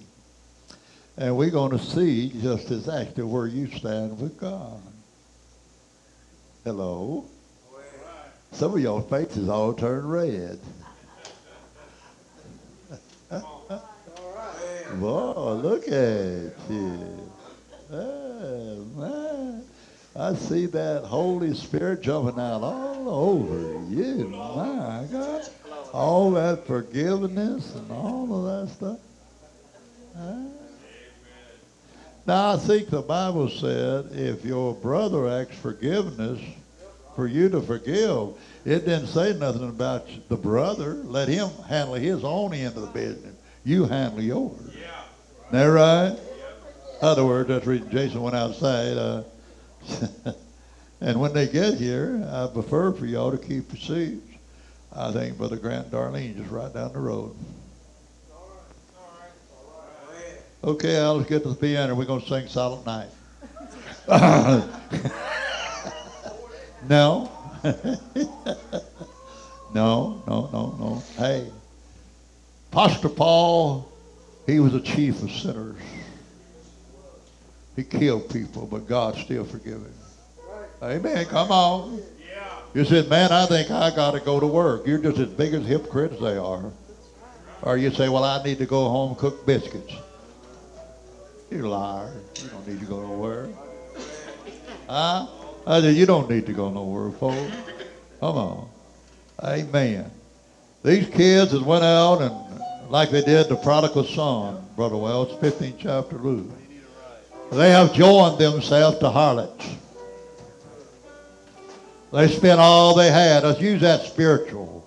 And 1.17 1.37
we're 1.37 1.49
going 1.49 1.71
to 1.71 1.79
see 1.79 2.29
just 2.41 2.69
exactly 2.69 3.23
where 3.23 3.47
you 3.47 3.67
stand 3.71 4.19
with 4.19 4.37
God. 4.37 4.81
Hello? 6.65 7.25
Some 8.51 8.73
of 8.73 8.79
your 8.81 9.01
faces 9.03 9.47
all 9.47 9.73
turned 9.73 10.11
red. 10.11 10.59
Whoa, 14.99 15.53
look 15.55 15.87
at 15.87 16.53
you. 16.69 17.31
Oh, 17.91 18.85
man. 18.95 19.63
I 20.15 20.35
see 20.35 20.65
that 20.67 21.03
Holy 21.03 21.53
Spirit 21.53 22.01
jumping 22.01 22.39
out 22.39 22.61
all 22.61 23.09
over 23.09 23.83
you. 23.89 24.27
My 24.27 25.07
God. 25.11 25.47
All 25.93 26.31
that 26.31 26.67
forgiveness 26.67 27.73
and 27.75 27.91
all 27.91 28.47
of 28.47 28.67
that 28.67 28.75
stuff. 28.75 28.99
Now, 32.27 32.53
I 32.53 32.57
think 32.57 32.89
the 32.89 33.01
Bible 33.01 33.49
said 33.49 34.09
if 34.11 34.45
your 34.45 34.73
brother 34.75 35.27
asks 35.27 35.55
forgiveness, 35.55 36.39
for 37.15 37.27
you 37.27 37.49
to 37.49 37.61
forgive, 37.61 38.29
it 38.63 38.85
didn't 38.85 39.07
say 39.07 39.33
nothing 39.33 39.67
about 39.67 40.07
the 40.29 40.37
brother. 40.37 40.93
Let 40.93 41.27
him 41.27 41.49
handle 41.67 41.95
his 41.95 42.23
own 42.23 42.53
end 42.53 42.77
of 42.77 42.83
the 42.83 42.87
business. 42.87 43.35
You 43.63 43.85
handle 43.85 44.21
yours. 44.21 44.75
Yeah. 44.79 44.89
That 45.51 45.65
right? 45.65 46.17
In 47.01 47.07
other 47.07 47.25
words, 47.25 47.49
that's 47.49 47.65
reason 47.65 47.89
Jason 47.91 48.21
went 48.21 48.35
outside. 48.35 48.97
Uh, 48.97 49.23
and 51.01 51.19
when 51.19 51.33
they 51.33 51.47
get 51.47 51.75
here, 51.75 52.27
I 52.31 52.47
prefer 52.47 52.91
for 52.93 53.05
y'all 53.05 53.31
to 53.31 53.37
keep 53.37 53.71
seats. 53.77 54.21
I 54.93 55.11
think 55.11 55.37
Brother 55.37 55.55
Grant 55.55 55.89
Darlene 55.89 56.37
just 56.37 56.51
right 56.51 56.73
down 56.73 56.93
the 56.93 56.99
road. 56.99 57.35
Okay, 60.63 60.95
Al, 60.97 61.17
let's 61.17 61.27
get 61.27 61.41
to 61.43 61.49
the 61.49 61.55
piano. 61.55 61.95
We're 61.95 62.05
going 62.05 62.21
to 62.21 62.27
sing 62.27 62.47
Silent 62.47 62.85
Night. 62.85 63.09
no. 66.87 67.31
no, 69.73 70.23
no, 70.27 70.49
no, 70.53 70.75
no. 70.79 71.03
Hey, 71.17 71.49
Pastor 72.71 73.09
Paul, 73.09 73.91
he 74.45 74.59
was 74.59 74.73
a 74.73 74.79
chief 74.79 75.21
of 75.21 75.31
sinners. 75.31 75.77
He 77.75 77.83
killed 77.83 78.29
people, 78.29 78.65
but 78.65 78.87
God 78.87 79.15
still 79.15 79.43
forgave 79.43 79.73
him. 79.73 79.93
Amen. 80.81 81.25
Come 81.25 81.51
on. 81.51 82.01
You 82.73 82.85
said, 82.85 83.09
man, 83.09 83.31
I 83.31 83.45
think 83.47 83.69
I 83.69 83.93
got 83.93 84.11
to 84.11 84.21
go 84.21 84.39
to 84.39 84.47
work. 84.47 84.87
You're 84.87 84.99
just 84.99 85.17
as 85.17 85.27
big 85.27 85.53
as 85.53 85.65
hypocrites 85.65 86.19
they 86.21 86.37
are. 86.37 86.71
Or 87.61 87.77
you 87.77 87.91
say, 87.91 88.07
well, 88.07 88.23
I 88.23 88.41
need 88.43 88.57
to 88.59 88.65
go 88.65 88.87
home 88.89 89.09
and 89.09 89.17
cook 89.17 89.45
biscuits. 89.45 89.93
You 91.49 91.67
liar. 91.67 92.13
You 92.41 92.49
don't 92.49 92.67
need 92.67 92.79
to 92.79 92.85
go 92.85 93.01
nowhere. 93.01 93.49
Huh? 94.87 95.27
I 95.67 95.81
said, 95.81 95.95
you 95.95 96.05
don't 96.05 96.29
need 96.29 96.45
to 96.45 96.53
go 96.53 96.69
nowhere, 96.71 97.11
folks. 97.11 97.53
Come 98.21 98.37
on. 98.37 98.69
Amen. 99.43 100.09
These 100.83 101.09
kids 101.09 101.51
that 101.51 101.61
went 101.61 101.83
out 101.83 102.21
and 102.21 102.51
like 102.89 103.09
they 103.09 103.21
did 103.21 103.47
the 103.47 103.55
prodigal 103.55 104.03
son, 104.03 104.65
Brother 104.75 104.97
Wells, 104.97 105.31
15th 105.39 105.75
chapter 105.77 106.17
Luke. 106.17 106.49
They 107.51 107.69
have 107.71 107.93
joined 107.93 108.39
themselves 108.39 108.97
to 108.99 109.09
harlots. 109.09 109.75
They 112.11 112.27
spent 112.27 112.59
all 112.59 112.95
they 112.95 113.11
had. 113.11 113.43
Let's 113.43 113.61
use 113.61 113.81
that 113.81 114.01
spiritual. 114.01 114.85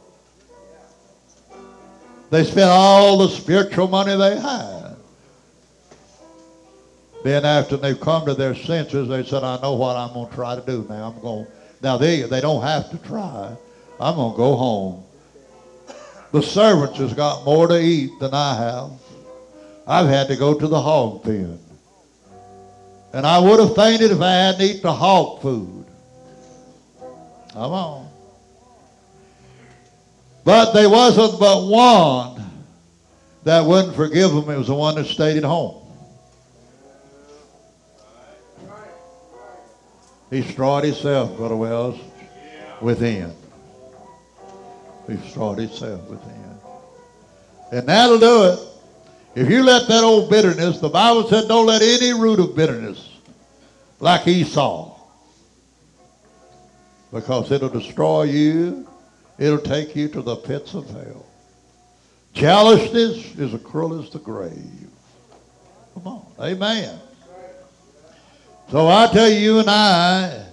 They 2.30 2.44
spent 2.44 2.70
all 2.70 3.18
the 3.18 3.28
spiritual 3.28 3.88
money 3.88 4.16
they 4.16 4.38
had. 4.38 4.96
Then 7.22 7.44
after 7.44 7.78
they've 7.78 7.98
come 7.98 8.26
to 8.26 8.34
their 8.34 8.54
senses, 8.54 9.08
they 9.08 9.24
said, 9.24 9.44
I 9.44 9.60
know 9.62 9.74
what 9.74 9.96
I'm 9.96 10.12
going 10.12 10.28
to 10.28 10.34
try 10.34 10.54
to 10.56 10.60
do 10.60 10.84
now. 10.88 11.14
I'm 11.14 11.22
going 11.22 11.46
now 11.82 11.96
they 11.96 12.22
they 12.22 12.40
don't 12.40 12.62
have 12.62 12.90
to 12.90 12.98
try. 12.98 13.56
I'm 14.00 14.16
going 14.16 14.32
to 14.32 14.36
go 14.36 14.56
home. 14.56 15.03
The 16.34 16.42
servants 16.42 16.98
has 16.98 17.14
got 17.14 17.44
more 17.44 17.68
to 17.68 17.80
eat 17.80 18.18
than 18.18 18.34
I 18.34 18.56
have. 18.56 18.90
I've 19.86 20.08
had 20.08 20.26
to 20.26 20.36
go 20.36 20.52
to 20.52 20.66
the 20.66 20.82
hog 20.82 21.22
pen. 21.22 21.60
And 23.12 23.24
I 23.24 23.38
would 23.38 23.60
have 23.60 23.76
fainted 23.76 24.10
if 24.10 24.20
I 24.20 24.32
hadn't 24.32 24.60
eaten 24.62 24.82
the 24.82 24.92
hog 24.92 25.42
food. 25.42 25.84
Come 27.52 27.72
on. 27.72 28.08
But 30.42 30.72
there 30.72 30.90
wasn't 30.90 31.38
but 31.38 31.68
one 31.68 32.50
that 33.44 33.64
wouldn't 33.64 33.94
forgive 33.94 34.32
him. 34.32 34.50
It 34.50 34.58
was 34.58 34.66
the 34.66 34.74
one 34.74 34.96
that 34.96 35.06
stayed 35.06 35.36
at 35.36 35.44
home. 35.44 35.86
He 40.30 40.40
destroyed 40.40 40.82
himself, 40.82 41.36
Brother 41.36 41.54
Wells, 41.54 42.00
within. 42.80 43.36
He 45.06 45.16
destroyed 45.16 45.58
himself 45.58 46.08
within. 46.08 46.58
And 47.72 47.88
that'll 47.88 48.18
do 48.18 48.44
it. 48.44 48.58
If 49.34 49.50
you 49.50 49.64
let 49.64 49.88
that 49.88 50.04
old 50.04 50.30
bitterness, 50.30 50.78
the 50.78 50.88
Bible 50.88 51.28
said 51.28 51.48
don't 51.48 51.66
let 51.66 51.82
any 51.82 52.12
root 52.12 52.38
of 52.38 52.54
bitterness, 52.54 53.10
like 53.98 54.28
Esau, 54.28 54.96
because 57.12 57.50
it'll 57.50 57.68
destroy 57.68 58.24
you. 58.24 58.88
It'll 59.36 59.58
take 59.58 59.96
you 59.96 60.08
to 60.08 60.22
the 60.22 60.36
pits 60.36 60.74
of 60.74 60.88
hell. 60.90 61.26
Jealousness 62.32 63.36
is 63.36 63.54
as 63.54 63.62
cruel 63.62 64.00
as 64.00 64.10
the 64.10 64.20
grave. 64.20 64.88
Come 65.94 66.06
on. 66.06 66.26
Amen. 66.40 67.00
So 68.70 68.88
I 68.88 69.08
tell 69.12 69.30
you 69.30 69.58
and 69.58 69.68
I, 69.68 70.46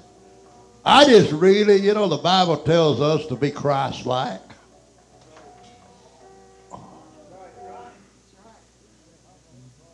I 0.84 1.06
just 1.06 1.32
really, 1.32 1.78
you 1.78 1.94
know, 1.94 2.08
the 2.08 2.18
Bible 2.18 2.58
tells 2.58 3.02
us 3.02 3.28
to 3.28 3.36
be 3.36 3.52
Christ-like. 3.52 4.42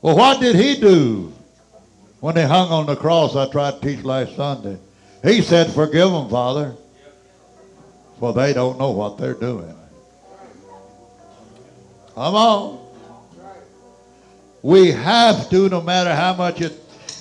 Well, 0.01 0.15
what 0.15 0.39
did 0.39 0.55
he 0.55 0.79
do 0.79 1.33
when 2.21 2.35
they 2.35 2.45
hung 2.45 2.69
on 2.69 2.85
the 2.85 2.95
cross? 2.95 3.35
I 3.35 3.49
tried 3.49 3.81
to 3.81 3.95
teach 3.95 4.05
last 4.05 4.35
Sunday. 4.35 4.77
He 5.23 5.41
said, 5.41 5.71
Forgive 5.71 6.11
them, 6.11 6.29
Father, 6.29 6.75
for 8.19 8.31
they 8.31 8.53
don't 8.53 8.79
know 8.79 8.91
what 8.91 9.17
they're 9.17 9.33
doing. 9.33 9.75
Come 12.15 12.35
on. 12.35 12.79
We 14.61 14.91
have 14.91 15.49
to, 15.49 15.69
no 15.69 15.81
matter 15.81 16.15
how 16.15 16.33
much 16.35 16.61
it. 16.61 16.73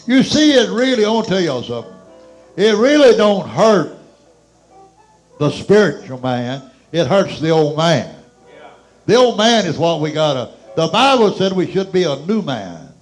You 0.06 0.22
see, 0.22 0.52
it 0.52 0.70
really. 0.70 1.04
I 1.04 1.10
want 1.10 1.26
to 1.26 1.32
tell 1.32 1.40
y'all 1.40 1.62
something. 1.62 1.95
It 2.57 2.74
really 2.76 3.16
don't 3.16 3.46
hurt 3.48 3.98
the 5.38 5.50
spiritual 5.50 6.20
man. 6.20 6.70
It 6.90 7.07
hurts 7.07 7.38
the 7.40 7.50
old 7.50 7.76
man. 7.76 8.14
The 9.04 9.14
old 9.14 9.36
man 9.36 9.66
is 9.66 9.76
what 9.78 10.00
we 10.00 10.11
gotta. 10.11 10.54
The 10.74 10.88
Bible 10.88 11.32
said 11.32 11.52
we 11.52 11.70
should 11.70 11.92
be 11.92 12.04
a 12.04 12.16
new 12.16 12.42
man 12.42 12.92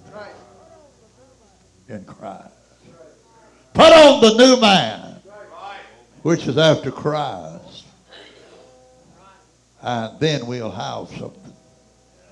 in 1.87 2.03
Christ. 2.05 2.53
Put 3.73 3.91
on 3.91 4.21
the 4.21 4.33
new 4.35 4.59
man, 4.59 5.21
which 6.21 6.47
is 6.47 6.57
after 6.57 6.91
Christ. 6.91 7.85
And 9.81 10.19
then 10.19 10.47
we'll 10.47 10.71
have 10.71 11.09
something. 11.09 11.53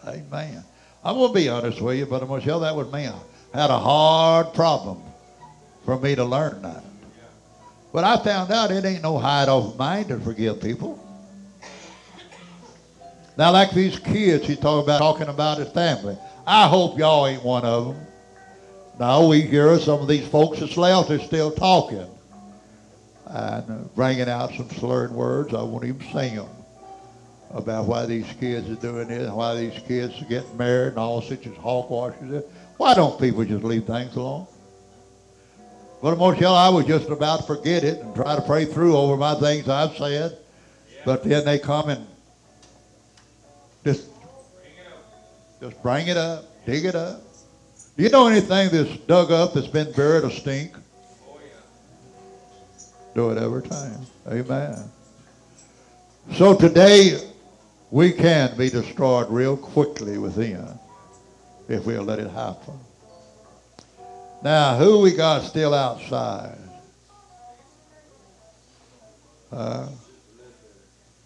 Amen. 0.07 0.63
I'm 1.03 1.15
to 1.15 1.33
be 1.33 1.49
honest 1.49 1.81
with 1.81 1.97
you, 1.97 2.05
but 2.05 2.21
I'm 2.21 2.29
to 2.29 2.45
tell 2.45 2.61
that 2.61 2.75
was 2.75 2.91
me. 2.91 3.07
I 3.07 3.59
had 3.59 3.69
a 3.69 3.77
hard 3.77 4.53
problem 4.53 5.01
for 5.85 5.99
me 5.99 6.15
to 6.15 6.25
learn 6.25 6.61
that. 6.61 6.83
But 7.93 8.03
I 8.03 8.17
found 8.17 8.51
out 8.51 8.71
it 8.71 8.83
ain't 8.83 9.03
no 9.03 9.19
hide 9.19 9.47
off 9.47 9.77
mind 9.77 10.07
to 10.09 10.19
forgive 10.19 10.59
people. 10.59 10.99
Now, 13.37 13.51
like 13.51 13.71
these 13.71 13.99
kids 13.99 14.47
he's 14.47 14.59
talking 14.59 14.83
about, 14.83 14.97
talking 14.97 15.27
about 15.27 15.59
his 15.59 15.69
family. 15.69 16.17
I 16.45 16.67
hope 16.67 16.97
y'all 16.97 17.27
ain't 17.27 17.43
one 17.43 17.63
of 17.63 17.87
them. 17.87 18.07
Now 18.99 19.25
we 19.27 19.41
hear 19.41 19.77
some 19.79 20.01
of 20.01 20.07
these 20.07 20.27
folks 20.27 20.59
that's 20.59 20.75
left 20.75 21.09
are 21.11 21.19
still 21.19 21.51
talking 21.51 22.07
and 23.27 23.93
bringing 23.95 24.29
out 24.29 24.53
some 24.53 24.69
slurred 24.69 25.11
words. 25.11 25.53
I 25.53 25.61
won't 25.61 25.85
even 25.85 26.01
sing 26.11 26.35
them 26.35 26.49
about 27.51 27.85
why 27.85 28.05
these 28.05 28.31
kids 28.39 28.69
are 28.69 28.75
doing 28.75 29.07
this, 29.07 29.31
why 29.31 29.55
these 29.55 29.81
kids 29.83 30.19
are 30.21 30.25
getting 30.25 30.57
married 30.57 30.89
and 30.89 30.97
all 30.97 31.21
such 31.21 31.45
as 31.47 31.53
hogwashes. 31.53 32.43
Why 32.77 32.93
don't 32.93 33.19
people 33.19 33.45
just 33.45 33.63
leave 33.63 33.85
things 33.85 34.15
alone? 34.15 34.47
But 36.03 36.17
Moshel, 36.17 36.53
I 36.53 36.67
was 36.67 36.85
just 36.85 37.07
about 37.07 37.39
to 37.39 37.43
forget 37.43 37.85
it 37.85 38.01
and 38.01 38.13
try 38.13 38.35
to 38.35 38.41
pray 38.41 38.65
through 38.65 38.97
over 38.97 39.15
my 39.15 39.35
things 39.35 39.69
I've 39.69 39.95
said. 39.95 40.37
Yeah. 40.93 41.01
But 41.05 41.23
then 41.23 41.45
they 41.45 41.57
come 41.57 41.87
and 41.87 42.05
just, 43.85 44.09
just 45.61 45.81
bring 45.81 46.07
it 46.09 46.17
up, 46.17 46.43
dig 46.65 46.83
it 46.83 46.95
up. 46.95 47.21
Do 47.95 48.03
you 48.03 48.09
know 48.09 48.27
anything 48.27 48.67
that's 48.69 48.97
dug 49.07 49.31
up 49.31 49.53
that's 49.53 49.67
been 49.67 49.93
buried 49.93 50.25
or 50.25 50.29
stink? 50.29 50.73
Oh, 51.25 51.39
yeah. 51.41 52.83
Do 53.15 53.29
it 53.29 53.37
every 53.37 53.63
time. 53.63 54.05
Amen. 54.27 54.91
So 56.33 56.53
today, 56.53 57.17
we 57.91 58.11
can 58.11 58.57
be 58.57 58.69
destroyed 58.69 59.29
real 59.29 59.55
quickly 59.55 60.17
within 60.17 60.67
if 61.69 61.85
we'll 61.85 62.03
let 62.03 62.19
it 62.19 62.29
happen. 62.29 62.77
Now, 64.43 64.75
who 64.75 64.99
we 64.99 65.13
got 65.13 65.43
still 65.43 65.73
outside? 65.73 66.57
Uh, 69.49 69.87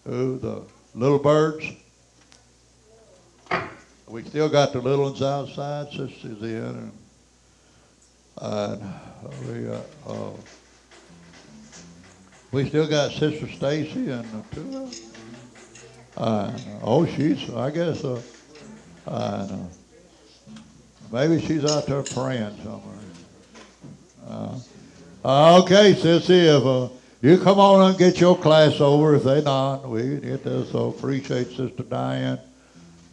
who? 0.04 0.38
The 0.38 0.62
little 0.94 1.18
birds? 1.18 1.66
We 4.06 4.22
still 4.22 4.48
got 4.48 4.72
the 4.72 4.80
little 4.80 5.06
ones 5.06 5.20
outside, 5.20 5.88
sisters 5.88 6.40
in, 6.42 6.92
and, 8.40 8.82
and 8.82 9.52
we 9.52 9.64
got, 9.64 9.84
uh, 10.06 10.30
we 12.52 12.68
still 12.68 12.86
got 12.86 13.10
Sister 13.10 13.48
Stacy 13.48 14.10
and 14.10 14.24
the 14.24 14.54
two. 14.54 14.76
of 14.76 15.00
Uh, 16.16 16.58
oh, 16.82 17.04
she's, 17.04 17.50
I 17.50 17.70
guess, 17.70 18.04
uh, 18.04 18.22
uh, 19.08 19.48
maybe 21.12 21.40
she's 21.44 21.64
out 21.64 21.86
there 21.86 22.02
praying 22.02 22.56
somewhere. 22.62 22.97
Uh, 24.28 25.62
okay, 25.62 25.94
Sissy, 25.94 26.58
if 26.58 26.64
uh, 26.64 26.92
you 27.22 27.38
come 27.38 27.58
on 27.58 27.88
and 27.88 27.98
get 27.98 28.20
your 28.20 28.36
class 28.36 28.78
over, 28.78 29.14
if 29.14 29.24
they 29.24 29.42
not, 29.42 29.88
we 29.88 30.18
get 30.18 30.44
this. 30.44 30.70
So 30.70 30.90
appreciate 30.90 31.48
Sister 31.48 31.82
Diane 31.82 32.38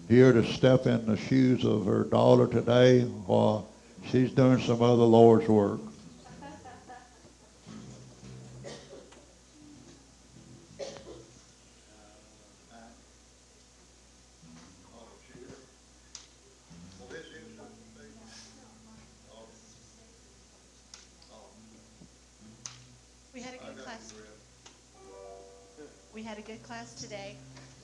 here 0.09 0.34
to 0.34 0.43
step 0.43 0.86
in 0.88 1.05
the 1.05 1.16
shoes 1.16 1.63
of 1.63 1.86
her 1.86 2.03
daughter 2.03 2.47
today 2.47 3.01
while 3.01 3.68
she's 4.11 4.32
doing 4.32 4.59
some 4.59 4.82
other 4.82 5.03
Lord's 5.03 5.47
work. 5.47 5.80
Class 26.86 27.01
today. 27.01 27.36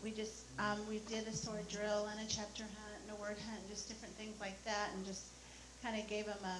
We 0.03 0.11
just, 0.11 0.45
um, 0.59 0.77
we 0.89 0.99
did 1.09 1.27
a 1.27 1.33
sword 1.33 1.67
drill 1.67 2.07
and 2.11 2.19
a 2.19 2.29
chapter 2.29 2.63
hunt 2.63 2.97
and 3.03 3.17
a 3.17 3.21
word 3.21 3.37
hunt, 3.47 3.59
and 3.59 3.69
just 3.69 3.87
different 3.87 4.13
things 4.15 4.39
like 4.39 4.63
that, 4.65 4.89
and 4.95 5.05
just 5.05 5.25
kind 5.83 5.99
of 5.99 6.07
gave 6.07 6.25
them 6.25 6.37
a, 6.43 6.57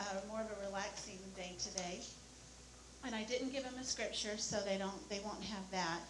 a 0.00 0.26
more 0.28 0.40
of 0.40 0.46
a 0.46 0.66
relaxing 0.66 1.18
day 1.36 1.52
today. 1.58 2.00
And 3.04 3.14
I 3.14 3.24
didn't 3.24 3.52
give 3.52 3.64
them 3.64 3.74
a 3.80 3.84
scripture, 3.84 4.36
so 4.36 4.60
they 4.60 4.76
don't, 4.76 5.08
they 5.08 5.20
won't 5.24 5.42
have 5.42 5.70
that. 5.70 6.00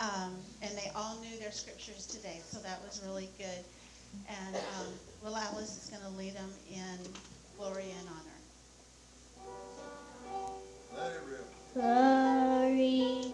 Um, 0.00 0.34
and 0.62 0.76
they 0.76 0.90
all 0.94 1.16
knew 1.20 1.38
their 1.38 1.52
scriptures 1.52 2.06
today, 2.06 2.40
so 2.46 2.58
that 2.60 2.80
was 2.84 3.02
really 3.06 3.28
good. 3.38 3.64
And 4.28 4.56
um, 4.56 4.86
Will 5.22 5.36
Alice 5.36 5.84
is 5.84 5.90
going 5.90 6.02
to 6.02 6.18
lead 6.18 6.34
them 6.34 6.50
in 6.70 6.98
glory 7.58 7.92
and 7.98 8.08
honor. 8.08 8.38
Let 10.96 11.12
it 11.12 11.22
rip. 11.28 11.44
Glory, 11.74 13.32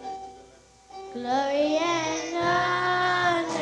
glory 1.15 1.77
and 1.77 2.35
honor. 2.35 3.55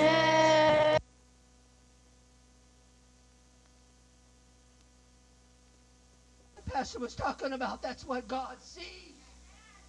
the 6.55 6.71
pastor 6.71 6.97
was 6.97 7.13
talking 7.13 7.53
about. 7.53 7.83
That's 7.83 8.05
what 8.07 8.27
God 8.27 8.57
sees. 8.59 8.85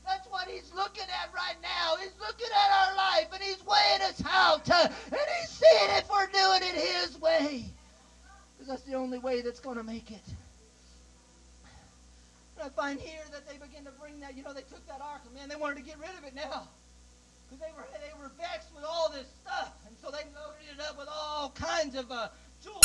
That's 0.07 0.27
what 0.29 0.47
he's 0.47 0.71
looking 0.75 1.05
at 1.05 1.33
right 1.35 1.57
now. 1.63 1.97
He's 1.97 2.13
looking 2.21 2.49
at 2.55 2.71
our 2.71 2.97
life 2.97 3.29
and 3.33 3.43
he's 3.43 3.65
weighing 3.65 4.03
us 4.03 4.23
out. 4.31 4.69
uh, 4.69 4.89
and 5.07 5.21
he's 5.41 5.49
seeing 5.49 5.91
if 5.97 6.11
we're 6.11 6.27
doing 6.27 6.61
it 6.63 6.75
his 6.75 7.19
way. 7.19 7.65
Because 8.53 8.69
that's 8.69 8.83
the 8.83 8.93
only 8.93 9.19
way 9.19 9.41
that's 9.41 9.61
going 9.61 9.79
to 9.79 9.83
make 9.83 10.11
it. 10.11 10.21
And 12.59 12.67
I 12.67 12.69
find 12.69 13.01
here 13.01 13.25
that 13.33 13.49
they 13.49 13.57
begin 13.57 13.85
to 13.87 13.91
bring 13.99 14.21
that, 14.21 14.37
you 14.37 14.43
know, 14.43 14.53
they 14.53 14.61
took 14.61 14.87
that 14.87 15.01
ark 15.01 15.23
and 15.25 15.35
man, 15.35 15.49
they 15.49 15.57
wanted 15.57 15.77
to 15.77 15.83
get 15.83 15.99
rid 15.99 16.11
of 16.11 16.25
it 16.25 16.35
now. 16.35 16.69
Because 17.47 17.61
they 17.61 17.73
were, 17.77 17.87
they 17.93 18.13
were 18.21 18.31
vexed 18.39 18.75
with 18.75 18.85
all 18.85 19.11
this 19.11 19.27
stuff. 19.43 19.73
And 19.87 19.97
so 20.03 20.11
they 20.11 20.25
loaded 20.35 20.67
it 20.73 20.81
up 20.81 20.99
with 20.99 21.09
all 21.11 21.51
kinds 21.51 21.95
of 21.97 22.11
uh, 22.11 22.29